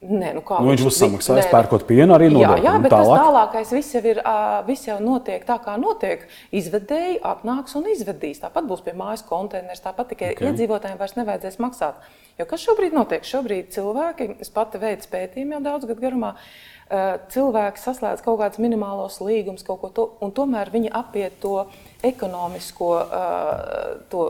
Nē, 0.04 0.34
nu 0.36 0.42
kā, 0.44 0.58
nu, 0.60 0.68
viņš 0.72 0.82
būs 0.84 0.98
samaksājis, 1.00 1.46
pērkot 1.48 1.86
pienu 1.88 2.12
arī 2.16 2.26
no 2.32 2.42
Jā, 2.42 2.56
jā 2.60 2.74
bet 2.82 2.92
tālāk. 2.92 3.14
tas 3.14 3.24
tālākais 3.24 3.70
viss 3.72 3.94
jau, 3.96 4.02
ir, 4.10 4.20
viss 4.66 4.88
jau 4.88 4.98
notiek 5.00 5.46
tā, 5.48 5.56
kā 5.64 5.78
notiek. 5.80 6.26
Izvedēji 6.52 7.22
atnāks 7.24 7.76
un 7.78 7.88
izvedīs. 7.92 8.42
Tāpat 8.42 8.68
būs 8.68 8.84
pie 8.84 8.92
mājas 8.98 9.24
konteineris, 9.24 9.80
tāpat 9.84 10.12
tikai 10.12 10.34
okay. 10.34 10.50
iedzīvotājiem 10.50 11.00
vairs 11.00 11.16
nevajadzēs 11.16 11.58
maksāt. 11.64 12.04
Jo 12.36 12.48
kas 12.50 12.66
šobrīd 12.66 12.96
notiek? 12.96 13.24
Šobrīd 13.24 13.72
cilvēki, 13.72 14.28
es 14.44 14.52
pati 14.52 14.82
veicu 14.82 15.08
pētījumu 15.12 15.56
jau 15.56 15.64
daudz 15.70 15.88
gadu 15.88 16.04
garumā, 16.04 16.34
cilvēki 17.32 17.80
saslēdz 17.80 18.24
kaut 18.24 18.40
kādus 18.42 18.60
minimālos 18.60 19.20
līgumus, 19.24 19.64
kaut 19.64 19.80
ko 19.80 19.92
to, 19.94 20.08
un 20.24 20.34
tomēr 20.36 20.72
viņi 20.74 20.92
apiet 20.92 21.38
to 21.40 21.62
ekonomisko, 22.04 22.90
to, 24.12 24.26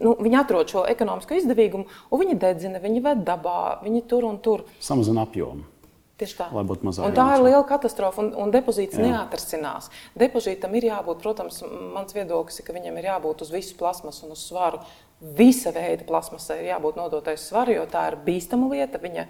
nu, 0.00 0.14
viņi 0.20 0.40
atrod 0.40 0.72
šo 0.72 0.86
ekonomisko 0.88 1.36
izdevīgumu, 1.40 1.88
un 2.10 2.24
viņi 2.24 2.38
dedzina, 2.40 2.80
viņi 2.82 3.04
ved 3.04 3.26
dabā, 3.28 3.82
viņi 3.84 4.06
tur 4.08 4.28
un 4.28 4.40
tur. 4.44 4.64
Samazina 4.80 5.26
apjomu. 5.26 5.68
Tieši 6.22 6.36
tā. 6.38 6.46
Lai 6.54 6.62
būtu 6.68 6.86
mazāk. 6.86 7.14
Tā 7.16 7.24
ir 7.34 7.42
liela 7.42 7.62
katastrofa, 7.66 8.22
un, 8.22 8.28
un 8.38 8.52
depozīts 8.54 8.98
Jā. 8.98 9.06
neatrasinās. 9.08 9.88
Depozītam 10.18 10.74
ir 10.78 10.86
jābūt, 10.90 11.22
protams, 11.24 11.62
mans 11.94 12.14
viedoklis 12.14 12.60
ir, 12.60 12.66
ka 12.66 12.76
viņam 12.76 13.00
ir 13.00 13.08
jābūt 13.10 13.42
uz 13.46 13.50
visu 13.50 13.74
plasmasu 13.80 14.28
un 14.28 14.36
uz 14.36 14.44
svaru. 14.44 14.82
Visa 15.22 15.72
veida 15.74 16.06
plasmasai 16.06 16.60
ir 16.60 16.70
jābūt 16.72 16.98
nodotai 16.98 17.34
svaru, 17.40 17.74
jo 17.74 17.86
tā 17.90 18.04
ir 18.10 18.18
bīstama 18.26 18.68
lieta. 18.70 19.00
Viņa, 19.02 19.26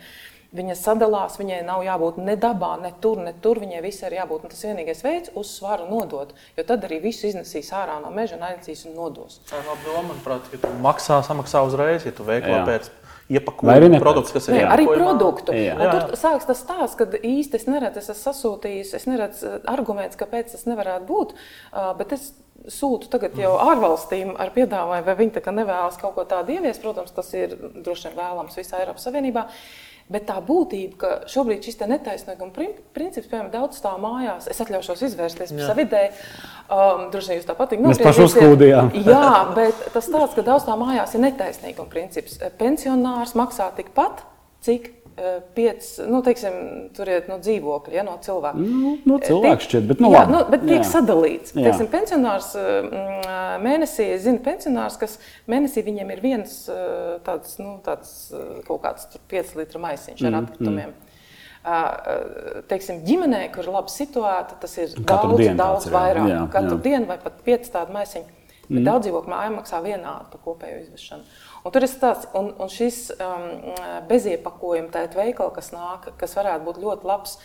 viņa 0.56 0.76
sadalās, 0.78 1.38
viņai 1.40 1.60
nav 1.66 1.82
jābūt 1.86 2.18
ne 2.22 2.36
dabā, 2.40 2.74
ne 2.82 2.92
tur, 3.02 3.20
ne 3.24 3.32
tur. 3.44 3.60
Viņai 3.62 3.82
visai 3.84 4.10
ir 4.10 4.18
jābūt. 4.20 4.48
Tas 4.52 4.64
vienīgais 4.68 5.04
veids, 5.04 5.32
uz 5.38 5.52
svaru 5.56 5.88
nodot. 5.90 6.34
Jo 6.58 6.66
tad 6.68 6.84
arī 6.88 7.00
visu 7.02 7.28
iznesīs 7.30 7.72
ārā 7.76 7.98
no 8.02 8.12
meža 8.14 8.38
un 8.38 8.48
aiznesīs 8.50 8.86
un 8.88 8.98
nodos. 8.98 9.40
Tā 9.50 9.60
ir 9.60 9.70
laba 9.70 9.86
doma, 9.86 10.08
manuprāt, 10.12 10.50
ka 10.52 10.60
tu 10.64 10.74
maksā, 10.84 11.22
samaksā 11.26 11.64
uzreiz, 11.68 12.06
ja 12.08 12.12
tu 12.16 12.26
veiklā 12.28 12.64
pēc 12.68 12.90
iepakojumu 13.32 14.00
produktu, 14.02 14.36
kas 14.36 14.48
ir 14.50 14.58
ne, 14.58 14.62
arī 14.68 14.86
produktu. 14.90 15.54
Jā. 15.56 15.76
Jā. 15.78 15.90
Tur 15.94 16.18
sākas 16.20 16.48
tas 16.48 16.62
stāsts, 16.62 16.98
ka 16.98 17.06
īsti 17.16 17.60
es 17.60 17.68
neredzu, 17.70 18.02
es 18.02 18.10
esmu 18.12 18.22
sasūtījis, 18.28 18.94
es 18.98 19.08
neredzu 19.08 19.52
argumentus, 19.70 20.18
kāpēc 20.20 20.52
tas 20.52 20.66
nevarētu 20.68 21.08
būt. 21.08 21.36
Bet 22.00 22.16
es 22.18 22.32
sūtu 22.70 23.08
tagad 23.10 23.38
jau 23.38 23.54
ārvalstīm 23.62 24.34
ar 24.40 24.52
piedāvājumu, 24.54 25.06
vai 25.06 25.16
viņi 25.18 25.54
nevēlas 25.56 25.98
kaut 26.02 26.14
ko 26.18 26.26
tādu 26.28 26.58
ieviest. 26.58 26.82
Protams, 26.84 27.14
tas 27.14 27.32
ir 27.38 27.56
droši 27.56 28.10
vien 28.10 28.18
vēlams 28.20 28.58
visā 28.58 28.82
Eiropas 28.82 29.08
Savienībā. 29.08 29.46
Bet 30.12 30.26
tā 30.28 30.38
būtība, 30.44 30.96
ka 30.98 31.10
šobrīd 31.30 31.66
šis 31.66 31.78
netaisnīguma 31.88 32.52
princips, 32.94 33.28
piemēram, 33.28 33.52
daudz 33.52 33.78
stāv 33.80 34.00
mājās, 34.02 34.48
es 34.50 34.60
atļaušos 34.64 35.04
izvērsties 35.08 35.54
par 35.54 35.70
savu 35.70 35.84
ideju. 35.86 36.10
Um, 36.72 37.04
droši 37.12 37.32
vien 37.32 37.40
jūs 37.40 37.48
tā 37.48 37.56
patīk. 37.58 37.82
Mēs 37.84 38.00
paši 38.02 38.26
uzskūdījām. 38.26 38.90
Jā, 39.12 39.30
bet 39.56 39.86
tas 39.94 40.08
tāds, 40.08 40.34
ka 40.36 40.44
daudz 40.46 40.66
stāv 40.66 40.80
mājās 40.80 41.14
ir 41.16 41.24
netaisnīguma 41.26 41.92
princips. 41.92 42.38
Pensionārs 42.60 43.36
maksā 43.38 43.68
tikpat, 43.76 44.24
cik 44.64 44.90
piec, 45.56 45.86
nu, 46.08 46.20
teiksim, 46.24 46.54
tur 46.96 47.10
ir 47.10 47.28
no 47.30 47.38
dzīvokļa, 47.42 47.94
ja, 47.94 48.04
no 48.06 48.16
cilvēka. 48.22 48.62
Nu, 48.62 48.94
no 49.08 49.18
cilvēka 49.22 49.66
šķiet, 49.66 49.86
bet, 49.90 50.02
nu, 50.02 50.10
jā, 50.14 50.24
nu, 50.30 50.42
bet 50.50 50.64
tiek 50.66 50.80
jā. 50.80 50.88
sadalīts. 50.88 51.54
Jā. 51.54 51.68
Teiksim, 51.68 51.88
pensionārs 51.92 52.50
mēnesī, 53.62 54.08
es 54.16 54.26
zinu, 54.26 54.42
pensionārs, 54.44 54.98
kas 55.00 55.18
mēnesī 55.50 55.84
viņiem 55.86 56.12
ir 56.16 56.22
viens 56.24 56.58
tāds, 57.26 57.56
nu, 57.62 57.76
tāds 57.86 58.12
kaut 58.66 58.82
kāds 58.84 59.08
5 59.32 59.56
litru 59.60 59.82
maisiņš 59.82 60.22
ar 60.26 60.30
mm, 60.32 60.42
atkritumiem. 60.42 60.92
Mm. 60.92 61.08
Teiksim, 62.70 63.02
ģimenē, 63.06 63.44
kur 63.54 63.66
ir 63.66 63.74
labi 63.76 63.92
situēta, 63.94 64.58
tas 64.62 64.72
ir 64.82 64.96
katru 65.06 65.36
daudz, 65.38 65.58
daudz 65.58 65.86
ir, 65.86 65.94
vairāk. 65.94 66.30
Jā, 66.32 66.44
katru 66.56 66.78
jā. 66.78 66.84
dienu 66.88 67.10
vai 67.10 67.18
pat 67.22 67.38
5 67.46 67.70
tādu 67.76 67.94
maisiņu. 67.94 68.38
Bet 68.72 68.78
mm. 68.78 68.84
daudz 68.86 69.06
dzīvokļu 69.06 69.30
māja 69.30 69.52
maksā 69.52 69.78
vienādi 69.84 70.30
par 70.32 70.42
kopējo 70.42 70.80
izvešanu. 70.84 71.26
Un 71.62 71.74
tur 71.74 71.84
ir 71.86 71.92
tāds, 72.02 72.26
un, 72.38 72.52
un 72.58 72.70
šis 72.72 73.12
um, 73.16 73.48
beziepakojuma 74.08 74.90
tādā 74.94 75.20
veikalā, 75.20 75.52
kas 75.54 75.70
nāk, 75.74 76.08
kas 76.18 76.34
varētu 76.38 76.66
būt 76.68 76.80
ļoti 76.82 77.10
labs. 77.10 77.36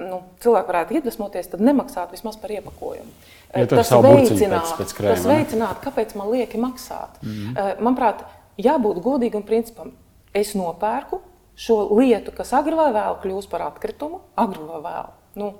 Nu, 0.00 0.22
cilvēki 0.40 0.70
varētu 0.70 0.94
iedvesmoties, 0.96 1.50
tad 1.52 1.60
nemaksāt 1.60 2.12
vismaz 2.14 2.38
par 2.40 2.54
iepakojumu. 2.54 3.10
Ja 3.52 3.66
tas 3.68 3.90
veicināt, 3.92 4.64
pēc, 4.64 4.78
pēc 4.78 4.94
krēma, 4.96 5.16
tas 5.16 5.26
veicināt, 5.28 5.82
kāpēc 5.84 6.14
man 6.16 6.30
lieki 6.32 6.60
maksāt. 6.60 7.18
Mm 7.20 7.34
-hmm. 7.34 7.82
Manuprāt, 7.84 8.24
jābūt 8.56 9.02
godīgam 9.04 9.44
principam. 9.44 9.92
Es 10.32 10.54
nopērku 10.54 11.20
šo 11.58 11.78
lietu, 11.98 12.32
kas 12.36 12.52
agri 12.52 12.76
vai 12.78 12.90
vēl 12.94 13.18
kļūs 13.22 13.48
par 13.50 13.66
atkritumu, 13.66 14.20
agri 14.38 14.62
vai 14.62 14.80
vēl. 14.84 15.06
Nu, 15.34 15.52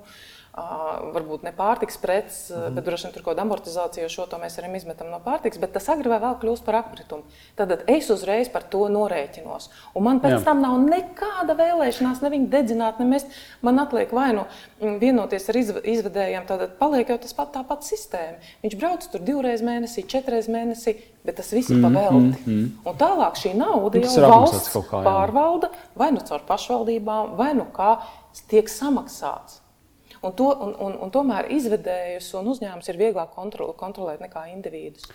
varbūt 1.13 1.43
ne 1.45 1.51
pārtiks 1.55 1.97
preces, 2.01 2.49
mm 2.49 2.55
-hmm. 2.55 2.75
bet 2.75 2.85
droši 2.85 3.05
vien 3.05 3.13
tur 3.13 3.23
kaut 3.23 3.35
kāda 3.35 3.41
amortizācija, 3.41 4.03
jo 4.03 4.09
šo 4.09 4.25
to 4.25 4.37
mēs 4.37 4.57
arī 4.59 4.75
izmetam 4.75 5.09
no 5.09 5.19
pārtiks, 5.25 5.59
bet 5.59 5.71
tas 5.73 5.89
agri 5.89 6.09
vai 6.09 6.19
vēl 6.19 6.35
kļūst 6.41 6.65
par 6.65 6.75
apkritumu. 6.75 7.23
Tad 7.55 7.83
es 7.87 8.09
uzreiz 8.09 8.49
par 8.49 8.63
to 8.63 8.87
norēķinos. 8.89 9.69
Un 9.93 10.03
man 10.03 10.19
pēc 10.19 10.39
Jā. 10.39 10.43
tam 10.43 10.61
nav 10.61 10.79
nekāda 10.79 11.55
vēlēšanās 11.55 12.21
ne 12.21 12.29
viņu 12.29 12.49
dedzināt, 12.49 12.99
ne 12.99 13.05
mest. 13.05 13.27
Man 13.61 13.79
atliek 13.79 14.11
vai 14.11 14.33
nu 14.33 14.45
vienoties 14.99 15.49
ar 15.49 15.55
izvedējiem, 15.83 16.45
tad 16.45 16.69
paliek 16.79 17.09
jau 17.09 17.17
tas 17.17 17.33
pat 17.33 17.53
tā 17.53 17.63
pati 17.63 17.85
sistēma. 17.85 18.37
Viņš 18.63 18.75
brauc 18.79 19.07
tur 19.11 19.21
divreiz 19.21 19.61
mēnesī, 19.61 20.07
četreiz 20.07 20.47
mēnesī, 20.47 20.95
bet 21.23 21.35
tas 21.35 21.51
viss 21.53 21.69
ir 21.69 21.77
mm 21.77 21.83
pavēlti. 21.85 22.15
Mm 22.15 22.35
-hmm. 22.45 22.69
Un 22.85 22.95
tālāk 22.97 23.33
šī 23.35 23.55
nauda 23.55 23.99
jau 23.99 24.29
valsts 24.29 24.75
kā, 24.75 25.03
pārvalda 25.03 25.69
vai 25.95 26.11
nu 26.11 26.19
caur 26.19 26.41
pašvaldībām, 26.47 27.35
vai 27.37 27.53
nu 27.53 27.65
kā 27.73 27.97
tiek 28.47 28.69
samaksāts. 28.69 29.68
Un, 30.21 30.33
to, 30.35 30.49
un, 30.51 30.73
un, 30.83 30.95
un 31.05 31.11
tomēr 31.15 31.47
izvedējus 31.55 32.33
un 32.35 32.49
uzņēmums 32.51 32.89
ir 32.91 32.97
vieglāk 32.99 33.31
kontrol, 33.35 33.71
kontrolēt 33.79 34.19
nekā 34.23 34.49
individus. 34.51 35.07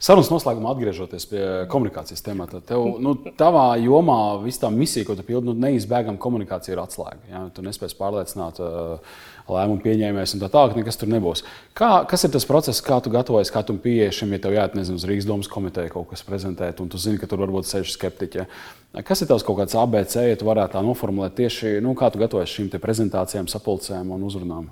Sarunas 0.00 0.30
noslēgumā 0.32 0.70
atgriežoties 0.72 1.26
pie 1.28 1.42
komunikācijas 1.72 2.22
temata. 2.24 2.60
Tev, 2.64 2.86
nu, 3.04 3.14
tavā 3.40 3.74
jomā 3.80 4.20
viss 4.40 4.60
tā 4.60 4.70
misija, 4.72 5.04
ko 5.08 5.16
tu 5.16 5.24
pildi, 5.24 5.50
nu, 5.50 5.56
neizbēgama 5.60 6.20
komunikācija 6.20 6.72
ir 6.72 6.80
atslēga. 6.80 7.20
Ja? 7.28 7.42
Tu 7.52 7.64
nespēsi 7.64 7.98
pārliecināt 7.98 8.60
uh, 8.64 9.18
lēmumu 9.56 9.82
pieņēmējus 9.84 10.34
un 10.36 10.42
tā 10.42 10.50
tālāk, 10.52 10.76
nekas 10.78 10.98
tur 11.00 11.10
nebūs. 11.12 11.44
Kā, 11.76 11.90
kas 12.10 12.26
ir 12.26 12.32
tas 12.34 12.46
process, 12.48 12.82
kā 12.84 13.00
tu 13.04 13.12
gatavojies, 13.14 13.52
kā 13.54 13.62
tu 13.66 13.76
pieeji 13.80 14.20
šim, 14.20 14.34
ja 14.36 14.42
tev 14.42 14.56
jāiet 14.56 14.76
nezinu, 14.78 15.00
uz 15.00 15.06
Rīgas 15.08 15.28
domas 15.28 15.50
komiteju 15.50 15.92
kaut 15.94 16.10
kas 16.12 16.24
prezentēt, 16.26 16.82
un 16.82 16.90
tu 16.92 17.00
zini, 17.00 17.20
ka 17.20 17.28
tur 17.30 17.42
varbūt 17.44 17.68
sēž 17.70 17.94
skeptiķi. 17.94 18.42
Ja? 18.42 19.02
Kas 19.06 19.22
ir 19.22 19.30
tavs 19.30 19.46
kaut 19.46 19.60
kāds 19.62 19.76
ABC, 19.78 20.18
ja 20.30 20.38
tu 20.38 20.48
varētu 20.48 20.76
tā 20.76 20.84
noformulēt 20.86 21.38
tieši, 21.38 21.78
nu, 21.84 21.94
kā 21.98 22.10
tu 22.10 22.22
gatavojies 22.22 22.56
šīm 22.56 22.70
prezentācijām, 22.82 23.50
sapulcēm 23.50 24.14
un 24.16 24.26
uzrunām? 24.26 24.70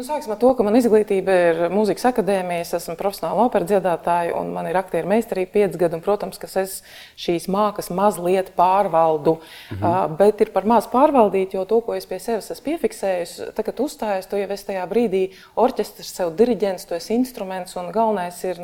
Nu, 0.00 0.06
sāksim 0.08 0.32
ar 0.32 0.38
to, 0.40 0.54
ka 0.56 0.64
man 0.64 0.78
izglītība 0.78 1.32
ir 1.36 1.58
mūzikas 1.68 2.06
akadēmija, 2.08 2.62
es 2.64 2.70
esmu 2.78 2.94
profesionāla 2.96 3.42
opera 3.44 3.66
dziedātāja 3.68 4.32
un 4.38 4.48
man 4.54 4.64
ir 4.70 4.78
aktieru 4.80 5.10
meistarība 5.10 5.52
5 5.58 5.74
gadi. 5.76 5.98
Un, 5.98 6.00
protams, 6.00 6.38
ka 6.40 6.48
es 6.56 6.78
šīs 7.20 7.44
mākslas 7.52 7.90
mazliet 7.92 8.48
pārvaldu, 8.56 9.34
-hmm. 9.42 9.82
uh, 9.84 10.06
bet 10.16 10.40
ir 10.40 10.54
par 10.54 10.64
maz 10.64 10.88
pārvaldīt, 10.88 11.52
jo 11.52 11.66
to, 11.68 11.82
ko 11.84 11.98
es 11.98 12.08
pie 12.08 12.16
sevis 12.16 12.48
esmu 12.48 12.64
piefiksējis, 12.70 13.34
tad, 13.52 13.60
kad 13.66 13.82
uzstājas, 13.84 14.30
tu 14.30 14.40
jau 14.40 14.48
esi 14.48 14.70
tajā 14.70 14.86
brīdī 14.88 15.22
orķestris, 15.66 16.14
sev 16.16 16.32
diriģents, 16.40 16.88
tu 16.88 16.96
esi 16.96 17.18
instruments 17.20 17.76
un 17.76 17.92
galvenais 17.92 18.40
ir 18.48 18.56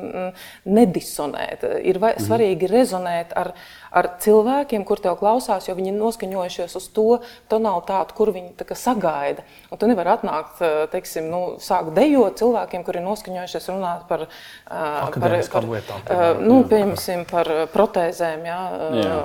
nedisonēt. 0.65 1.69
Ir 1.85 2.01
vai, 2.01 2.15
-hmm. 2.15 2.31
svarīgi 2.31 2.73
rezonēt 2.73 3.37
ar, 3.37 3.53
ar 3.97 4.11
cilvēkiem, 4.23 4.85
kur 4.87 5.01
tev 5.03 5.19
klausās, 5.21 5.67
jo 5.67 5.77
viņi 5.79 5.95
ir 5.95 5.99
noskaņojušies 5.99 6.77
uz 6.79 6.89
to 6.95 7.09
tonalitāti, 7.51 8.17
kur 8.17 8.35
viņi 8.37 8.77
sagaida. 8.77 9.47
Un 9.73 9.81
tu 9.81 9.89
nevari 9.89 10.13
atnākt, 10.13 10.61
teiksim, 10.93 11.17
teiksim, 11.17 11.31
nu, 11.31 11.57
sāk 11.63 11.93
dejot 11.95 12.39
cilvēkiem, 12.41 12.85
kuri 12.85 13.01
ir 13.01 13.07
noskaņojušies 13.07 13.69
runāt 13.71 14.07
par, 14.09 14.27
par, 14.69 15.17
par, 15.53 15.69
lietām, 15.71 16.05
piemēram, 16.07 16.43
nu, 16.45 16.59
piemēram, 16.69 17.25
par 17.31 17.51
protēzēm, 17.73 18.45
jā, 18.47 18.61
jā. 19.01 19.17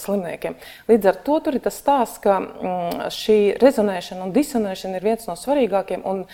slimniekiem. 0.00 0.56
Līdz 0.90 1.10
ar 1.10 1.20
to 1.26 1.40
tur 1.40 1.58
ir 1.58 1.64
tas 1.64 1.80
stāsts, 1.80 2.20
ka 2.22 2.38
mm, 2.42 3.10
šī 3.12 3.38
rezonēšana 3.62 4.26
un 4.26 4.34
disonēšana 4.36 4.98
ir 4.98 5.08
viens 5.10 5.28
no 5.28 5.36
svarīgākiem. 5.38 6.04
Un, 6.08 6.24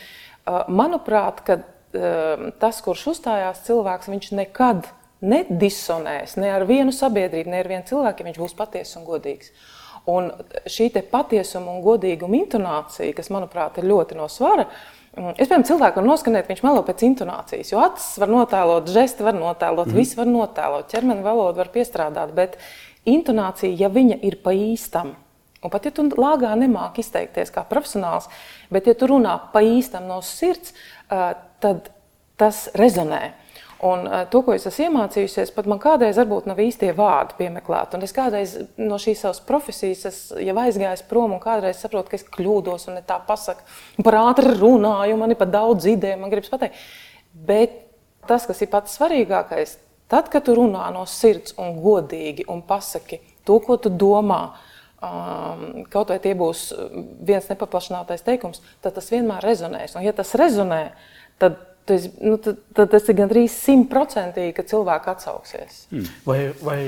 manuprāt, 0.69 1.43
tas, 2.61 2.81
kurš 2.85 3.11
uzstājās 3.15 3.65
cilvēks, 3.67 4.11
viņš 4.13 4.33
nekad 4.37 4.89
nedisonēs 5.25 6.37
ne 6.39 6.53
ar 6.55 6.67
vienu 6.69 6.95
sabiedrību, 6.95 7.51
ne 7.51 7.65
ar 7.65 7.73
vienu 7.73 7.89
cilvēku, 7.89 8.23
ja 8.23 8.31
viņš 8.31 8.41
būs 8.45 8.57
patiess 8.59 8.99
un 9.01 9.09
godīgs. 9.09 9.51
Un 10.09 10.31
šī 10.71 10.89
patiesuma 11.11 11.75
un 11.75 11.83
godīguma 11.85 12.39
intonācija, 12.39 13.13
kas, 13.17 13.29
manuprāt, 13.35 13.77
ir 13.81 13.91
ļoti 13.91 14.17
no 14.17 14.29
svara, 14.33 14.69
Mm, 15.19 15.35
es, 15.35 15.49
piemēram, 15.49 15.65
cilvēku 15.67 15.99
varu 15.99 16.11
noskanēt, 16.13 16.51
viņš 16.51 16.61
melo 16.63 16.83
pēc 16.87 17.03
intonācijas. 17.09 17.73
Jo 17.73 17.81
acis 17.83 18.19
var 18.23 18.31
notēlot, 18.31 18.91
žesti 18.93 19.25
var 19.27 19.35
notēlot, 19.35 19.89
mm. 19.91 19.97
viss 19.97 20.19
var 20.19 20.29
notēlot, 20.31 20.91
ķermeni 20.93 21.25
valodu 21.25 21.59
var 21.63 21.71
piestrādāt. 21.75 22.35
Bet 22.37 22.59
intonācija, 23.09 23.73
ja 23.81 23.91
viņa 23.93 24.21
ir 24.29 24.39
pa 24.45 24.53
īstam, 24.55 25.17
un 25.59 25.73
pat 25.73 25.89
ja 25.89 25.95
tu 25.95 26.05
lāgā 26.13 26.53
nemāki 26.61 27.03
izteikties 27.03 27.51
kā 27.55 27.65
profesionāls, 27.67 28.29
bet 28.75 28.87
ja 28.87 28.95
tu 28.99 29.09
runā 29.11 29.35
pa 29.55 29.65
īstam 29.65 30.07
no 30.11 30.21
sirds, 30.23 30.77
tad 31.09 31.91
tas 32.39 32.69
rezonē. 32.79 33.33
Un 33.87 34.07
uh, 34.09 34.25
to, 34.27 34.41
ko 34.43 34.57
es 34.57 34.67
esmu 34.67 34.89
iemācījusies, 34.89 35.53
pat 35.55 35.69
man 35.71 35.79
kādreiz 35.79 36.17
varbūt 36.19 36.49
nav 36.51 36.59
īstie 36.59 36.91
vārdi 36.99 37.37
piemeklēti. 37.39 37.95
Un 37.95 38.07
es 38.07 38.15
kādreiz 38.15 38.57
no 38.81 38.99
šīs 38.99 39.23
savas 39.23 39.39
profesijas 39.47 40.07
es 40.11 40.19
jau 40.35 40.57
aizgāju 40.59 41.07
prom 41.11 41.37
un 41.37 41.43
kādreiz 41.43 41.79
saprotu, 41.79 42.11
ka 42.11 42.19
es 42.19 42.27
kļūdos 42.27 42.89
un 42.91 42.99
tā 43.07 43.21
pasaku. 43.29 43.63
Par 44.03 44.19
ātri 44.19 44.57
runāju, 44.59 45.21
man 45.21 45.31
ir 45.31 45.39
pat 45.39 45.53
daudz 45.55 45.87
ideju, 45.95 46.19
man 46.19 46.35
gribas 46.35 46.51
pateikt. 46.51 46.81
Bet 47.47 47.77
tas, 48.27 48.49
kas 48.51 48.65
ir 48.65 48.73
pats 48.73 48.99
svarīgākais, 48.99 49.77
tad, 50.11 50.27
kad 50.33 50.49
tu 50.49 50.59
runā 50.59 50.89
no 50.95 51.07
sirds 51.07 51.55
un 51.61 51.79
godīgi 51.79 52.49
un 52.51 52.65
pasaki 52.67 53.21
to, 53.47 53.61
ko 53.63 53.79
tu 53.79 53.95
domā, 53.95 54.43
um, 54.99 55.85
kaut 55.93 56.11
vai 56.11 56.19
tie 56.25 56.35
būs 56.35 56.67
viens 57.31 57.47
nepaplašinātais 57.53 58.27
teikums, 58.27 58.59
tad 58.83 58.99
tas 58.99 59.15
vienmēr 59.15 59.47
rezonēs. 59.47 59.95
Un 59.95 60.05
ja 60.05 60.13
tas 60.17 60.35
rezonē, 60.39 60.83
tad 61.39 61.63
esi, 61.95 62.11
nu, 62.25 62.37
tad, 62.43 62.61
tad 62.77 62.93
tas 62.93 63.09
ir 63.09 63.17
gandrīz 63.19 63.55
simtprocentīgi, 63.65 64.55
ka 64.57 64.67
cilvēki 64.69 65.13
atsauksies. 65.15 65.83
Hmm. 65.93 66.07
Vai, 66.29 66.39
vai 66.63 66.79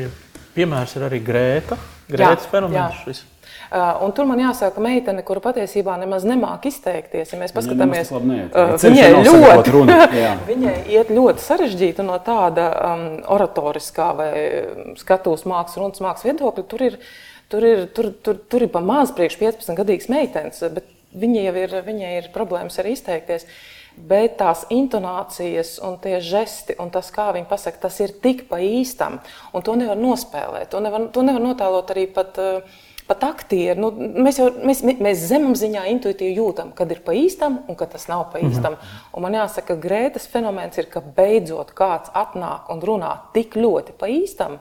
piemērs 0.57 0.97
ir 0.99 1.09
arī 1.09 1.21
Grēta? 1.25 1.79
Grētas 2.11 2.49
fenomens. 2.51 3.25
Uh, 3.71 4.01
un 4.03 4.11
tur 4.15 4.27
man 4.27 4.41
jāsaka, 4.43 4.73
ka 4.75 4.83
meitene, 4.83 5.23
kura 5.27 5.43
patiesībā 5.45 5.95
nemaz 6.01 6.25
nemāķi 6.27 6.73
izteikties, 6.73 7.31
ja 7.31 7.39
mēs 7.39 7.53
paskatāmies, 7.55 8.11
uh, 8.11 8.73
viņai, 8.83 9.11
ļoti, 9.29 9.75
runa, 9.75 9.99
viņai 10.49 10.75
iet 10.91 11.13
ļoti 11.15 11.45
sarežģīti 11.45 12.07
no 12.07 12.17
tāda 12.27 12.67
um, 12.75 13.05
oratoriskā 13.31 14.09
vai 14.19 14.31
skatuves 14.99 15.47
mākslas, 15.47 15.79
runas 15.79 16.03
mākslas 16.03 16.27
viedokļa. 16.33 16.67
Tur 16.73 16.87
ir, 16.89 16.99
tur 17.53 17.69
ir, 17.69 17.85
tur, 17.95 18.11
tur, 18.27 18.41
tur 18.51 18.67
ir 18.67 18.73
pa 18.75 18.83
maz 18.83 19.15
priekš 19.15 19.39
15 19.39 19.79
gadīgas 19.79 20.11
meitenes, 20.11 20.65
bet 20.75 20.91
viņai 21.23 21.47
jau 21.47 21.55
ir, 21.63 21.77
viņai 21.87 22.17
ir 22.17 22.33
problēmas 22.35 22.83
arī 22.83 22.99
izteikties. 22.99 23.47
Uh, 23.47 23.80
bet 23.97 24.39
tās 24.41 24.67
intonācijas 24.71 25.79
un 25.87 25.99
tie 26.03 26.19
žesti 26.25 26.77
un 26.81 26.91
tas, 26.91 27.11
kā 27.15 27.31
viņi 27.37 27.49
pasaka, 27.51 27.83
tas 27.89 27.99
ir 28.01 28.15
tik 28.23 28.47
pa 28.49 28.61
īstam, 28.63 29.21
un 29.53 29.67
to 29.67 29.75
nevar 29.79 29.99
nospēlēt. 30.01 30.71
To 30.71 30.81
nevar, 30.85 31.11
to 31.15 31.27
nevar 31.27 31.45
notēlot 31.51 31.93
arī 31.95 32.07
pat. 32.15 32.39
Uh, 32.39 32.87
pat 33.11 33.25
aktieri, 33.27 33.75
nu, 33.81 33.91
mēs 34.23 34.39
jau 34.39 34.47
mēs, 34.67 34.85
mēs 34.87 35.25
zemapziņā 35.33 35.83
intuitīvi 35.97 36.37
jūtam, 36.39 36.71
kad 36.79 36.91
ir 36.95 37.01
pa 37.03 37.15
īstam 37.19 37.59
un 37.67 37.79
kad 37.79 37.91
tas 37.91 38.07
nav 38.11 38.29
pa 38.31 38.39
mhm. 38.39 38.53
īstam. 38.53 38.77
-hmm. 38.77 39.01
Un 39.17 39.25
man 39.25 39.35
jāsaka, 39.35 39.75
ka 39.75 39.83
Grētas 39.87 40.29
fenomens 40.31 40.79
ir, 40.79 40.87
ka 40.93 41.03
beidzot 41.17 41.73
kāds 41.75 42.13
atnāk 42.15 42.71
un 42.71 42.83
runā 42.87 43.13
tik 43.35 43.57
ļoti 43.57 43.97
pa 43.99 44.07
īstam. 44.07 44.59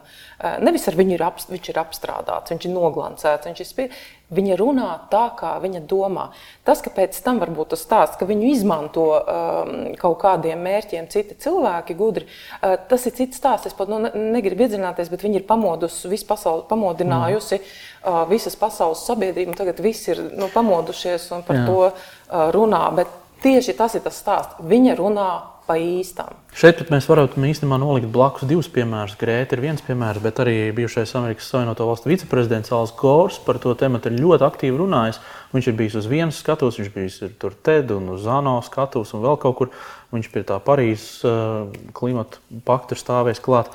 Nevis 0.60 0.88
ar 0.88 0.98
viņu 0.98 1.14
ir, 1.14 1.22
ap, 1.22 1.38
viņš 1.50 1.70
ir 1.70 1.78
apstrādāts, 1.84 2.50
viņš 2.50 2.66
ir 2.66 2.74
noglancēts, 2.74 3.46
viņš 3.46 3.60
ir 3.60 3.66
spīd, 3.66 3.90
Viņa 4.30 4.56
runā 4.60 4.88
tā, 5.10 5.24
kā 5.34 5.56
viņa 5.58 5.80
domā. 5.90 6.28
Tas, 6.66 6.78
ka 6.84 6.92
pēc 6.94 7.16
tam 7.24 7.40
varbūt 7.42 7.72
tas 7.72 7.82
stāsts, 7.82 8.18
ka 8.20 8.28
viņu 8.28 8.46
izmanto 8.52 9.06
um, 9.18 9.72
kaut 9.98 10.20
kādiem 10.22 10.62
mērķiem 10.62 11.08
citi 11.10 11.34
cilvēki, 11.42 11.96
gudri, 11.98 12.28
uh, 12.28 12.76
tas 12.90 13.08
ir 13.10 13.16
cits 13.18 13.40
stāsts. 13.42 13.72
Es 13.72 13.74
pat 13.74 13.90
nu, 13.90 13.98
negribu 14.06 14.68
iedziļināties, 14.68 15.10
bet 15.10 15.24
viņi 15.26 15.40
ir 15.40 15.48
pamodusi, 15.48 16.06
visu 16.12 16.28
pasauli, 16.30 16.62
pamodinājusi 16.70 17.58
mm. 17.58 17.72
uh, 18.04 18.22
visas 18.30 18.54
pasaules 18.60 19.02
sabiedrību. 19.10 19.58
Tagad 19.58 19.82
viss 19.82 20.06
ir 20.12 20.22
nu, 20.30 20.46
pamodušies 20.54 21.26
un 21.34 21.42
par 21.46 21.58
Jā. 21.58 21.66
to 21.66 21.80
uh, 21.90 22.46
runā. 22.54 22.84
Bet 22.94 23.10
tieši 23.42 23.74
tas 23.82 23.98
ir 23.98 24.06
tas 24.06 24.22
stāsts. 24.22 24.62
Viņa 24.62 24.94
runā 25.00 25.30
pa 25.70 25.76
īstam. 25.78 26.34
Šeit 26.50 26.80
mēs 26.90 27.06
varam 27.06 27.44
īstenībā 27.46 27.78
nolikt 27.78 28.10
blakus 28.10 28.48
divus 28.50 28.66
piemērus. 28.74 29.14
Grēta 29.20 29.54
ir 29.54 29.62
viens 29.62 29.82
piemērs, 29.86 30.18
bet 30.24 30.40
arī 30.42 30.56
bijušais 30.74 31.14
Amerikas 31.20 31.46
Savienoto 31.52 31.86
Valstu 31.86 32.10
viceprezidents 32.10 32.72
Alans 32.74 32.94
Gors 32.98 33.38
par 33.44 33.60
to 33.62 33.76
tēmu 33.78 34.00
ir 34.02 34.18
ļoti 34.18 34.46
aktīvi 34.48 34.80
runājis. 34.80 35.20
Viņš 35.54 35.68
ir 35.70 35.76
bijis 35.78 35.96
uz 36.00 36.08
vienas 36.10 36.40
skatuves, 36.42 36.78
viņš 36.80 36.90
bijis 36.94 37.20
tur 37.38 37.54
TED 37.54 37.94
un 37.94 38.10
uz 38.16 38.26
ANO 38.26 38.56
skatuves 38.66 39.14
un 39.14 39.22
vēl 39.22 39.38
kaut 39.42 39.58
kur. 39.60 39.74
Viņš 40.10 40.26
pie 40.32 40.42
tā 40.42 40.56
Parīzes 40.58 41.20
uh, 41.22 41.68
klimata 41.94 42.40
pakta 42.66 42.96
ir 42.96 42.98
stāvējis 42.98 43.42
klāt. 43.44 43.70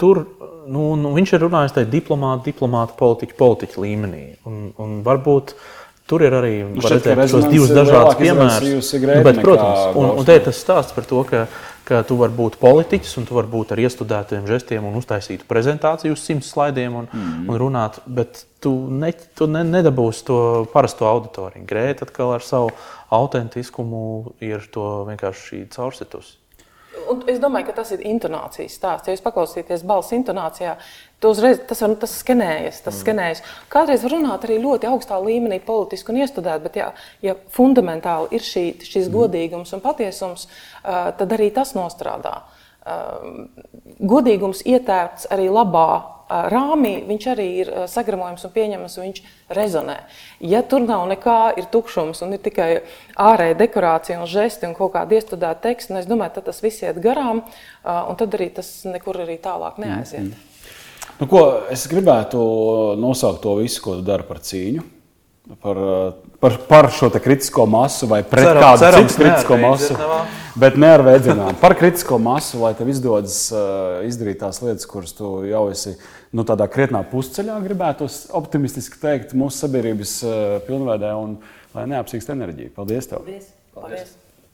Tur 0.00 0.22
nu, 0.64 0.94
nu, 0.96 1.10
viņš 1.12 1.34
ir 1.36 1.44
runājis 1.44 1.74
tādā 1.76 1.90
diplomāta, 1.92 2.46
diplomāta, 2.46 2.96
politiķa, 2.96 3.36
politiķa 3.36 3.84
līmenī. 3.84 4.22
Un, 4.48 4.70
un 4.80 5.02
varbūt 5.04 5.52
uh, 5.52 5.68
Tur 6.10 6.24
ir 6.26 6.34
arī 6.34 6.54
nu, 6.66 6.82
redzēt, 6.82 7.20
šos 7.30 7.44
divus 7.46 7.70
dažādus 7.70 8.16
piemērus. 8.18 8.88
Nu, 8.98 9.18
bet, 9.22 9.36
protams, 9.44 9.92
un, 9.94 10.08
un 10.18 10.26
te 10.26 10.34
ir 10.40 10.42
tas 10.42 10.58
stāsts 10.58 10.96
par 10.96 11.06
to, 11.06 11.20
ka, 11.28 11.44
ka 11.86 12.00
tu 12.06 12.16
vari 12.18 12.34
būt 12.34 12.56
politiķis 12.58 13.12
un 13.20 13.28
tu 13.28 13.36
vari 13.36 13.50
būt 13.52 13.76
ar 13.76 13.82
iestudētiem 13.84 14.48
žestiem 14.50 14.88
un 14.88 14.98
uztaisīt 14.98 15.46
prezentāciju 15.50 16.16
uz 16.16 16.24
simts 16.26 16.50
slaidiem 16.50 16.98
un, 17.02 17.06
mm. 17.06 17.46
un 17.46 17.60
runāt, 17.62 18.00
bet 18.10 18.42
tu, 18.58 18.74
ne, 18.90 19.12
tu 19.38 19.46
ne, 19.50 19.62
nedabūsi 19.70 20.26
to 20.26 20.40
parasto 20.74 21.06
auditoriju. 21.06 21.62
Grēta 21.70 22.08
atkal 22.08 22.34
ar 22.40 22.46
savu 22.46 22.74
autentiskumu 23.14 24.02
ir 24.42 24.66
to 24.74 24.90
vienkārši 25.12 25.68
caursitus. 25.70 26.34
un 27.10 27.22
es 27.30 27.38
domāju, 27.42 27.70
ka 27.70 27.78
tas 27.80 27.94
ir 27.94 28.02
intonācijas 28.06 28.74
stāsts. 28.78 29.08
Ja 29.08 29.14
jūs 29.14 29.22
paklausīsieties 29.24 29.86
balss 29.86 30.14
intonācijā, 30.16 30.74
uzreiz, 31.28 31.60
tas, 31.68 31.82
var, 31.84 31.96
tas 32.00 32.14
skenējas. 32.22 32.80
Tas 32.84 32.94
mm. 32.94 33.00
skenējas. 33.04 33.42
Kādreiz 33.72 34.04
var 34.06 34.14
runāt 34.16 34.46
arī 34.46 34.60
ļoti 34.62 34.88
augstā 34.88 35.18
līmenī, 35.20 35.60
politiski 35.64 36.14
un 36.14 36.22
iestudēt, 36.22 36.62
bet, 36.64 36.78
ja, 36.80 36.92
ja 37.24 37.36
fundamentāli 37.52 38.32
ir 38.38 38.46
šī, 38.46 38.64
šis 38.80 39.08
mm. 39.08 39.16
godīgums 39.18 39.74
un 39.76 39.84
patiesums, 39.84 40.46
uh, 40.46 41.10
tad 41.18 41.36
arī 41.36 41.50
tas 41.54 41.74
nostrādā. 41.76 42.40
Uh, 42.80 43.44
godīgums 44.00 44.64
ietērpts 44.64 45.28
arī 45.34 45.50
labā 45.52 45.90
rāmī 46.30 46.92
viņš 47.08 47.26
arī 47.32 47.46
ir 47.62 47.70
sagramojams 47.90 48.44
un 48.46 48.52
pieņemams, 48.54 48.96
un 48.98 49.06
viņš 49.08 49.22
rezonē. 49.56 49.96
Ja 50.52 50.62
tur 50.62 50.84
nav 50.86 51.06
nekā, 51.10 51.38
ir 51.58 51.66
tukšums 51.72 52.22
un 52.24 52.36
ir 52.36 52.42
tikai 52.44 52.68
ārēja 53.18 53.58
dekorācija 53.58 54.20
un 54.20 54.30
žesti 54.30 54.68
un 54.68 54.76
kaut 54.78 54.94
kāda 54.94 55.18
iestudēta 55.18 55.66
teksta, 55.66 55.98
es 55.98 56.08
domāju, 56.10 56.36
tad 56.38 56.50
tas 56.50 56.62
viss 56.62 56.84
iet 56.86 57.02
garām, 57.02 57.42
un 57.84 58.20
tad 58.20 58.38
arī 58.38 58.50
tas 58.60 58.70
nekur 58.86 59.24
arī 59.24 59.40
tālāk 59.42 59.82
neaiziet. 59.82 60.30
Mm. 60.30 60.49
Nu, 61.18 61.26
ko, 61.28 61.42
es 61.72 61.84
gribētu 61.90 62.40
nosaukt 63.00 63.42
to 63.44 63.58
visu, 63.58 63.82
ko 63.84 63.98
tu 63.98 64.06
dari 64.06 64.26
par 64.28 64.40
cīņu 64.44 64.86
par, 65.62 65.76
par, 66.40 66.56
par 66.68 66.90
šo 66.90 67.10
kritisko 67.10 67.66
masu 67.66 68.06
vai 68.06 68.22
pret 68.22 68.44
ceram, 68.44 68.62
kādu 68.62 68.82
cerams, 68.84 69.10
citu 69.10 69.22
kritisko 69.22 69.58
masu. 69.60 69.98
Bet 70.60 70.76
ne 70.80 70.90
ar 70.94 71.04
vēdzinām. 71.06 71.58
Par 71.60 71.74
kritisko 71.78 72.18
masu, 72.22 72.60
lai 72.64 72.72
tev 72.78 72.90
izdodas 72.92 73.36
uh, 73.54 74.00
izdarīt 74.06 74.40
tās 74.42 74.60
lietas, 74.64 74.86
kuras 74.90 75.14
tu 75.16 75.40
jau 75.48 75.66
esi 75.72 75.94
nu, 76.34 76.44
tādā 76.46 76.66
krietnā 76.70 77.02
pusceļā, 77.10 77.58
gribētu 77.64 78.08
optimistiski 78.38 79.00
teikt, 79.02 79.36
mūsu 79.38 79.64
sabiedrības 79.64 80.16
uh, 80.26 80.56
pilnveidē 80.66 81.14
un 81.18 81.38
lai 81.76 81.86
neapsīkst 81.94 82.34
enerģiju. 82.34 82.74
Paldies! 82.76 83.10
Tev. 83.10 83.22
Paldies. 83.22 83.54
Paldies. 83.76 84.18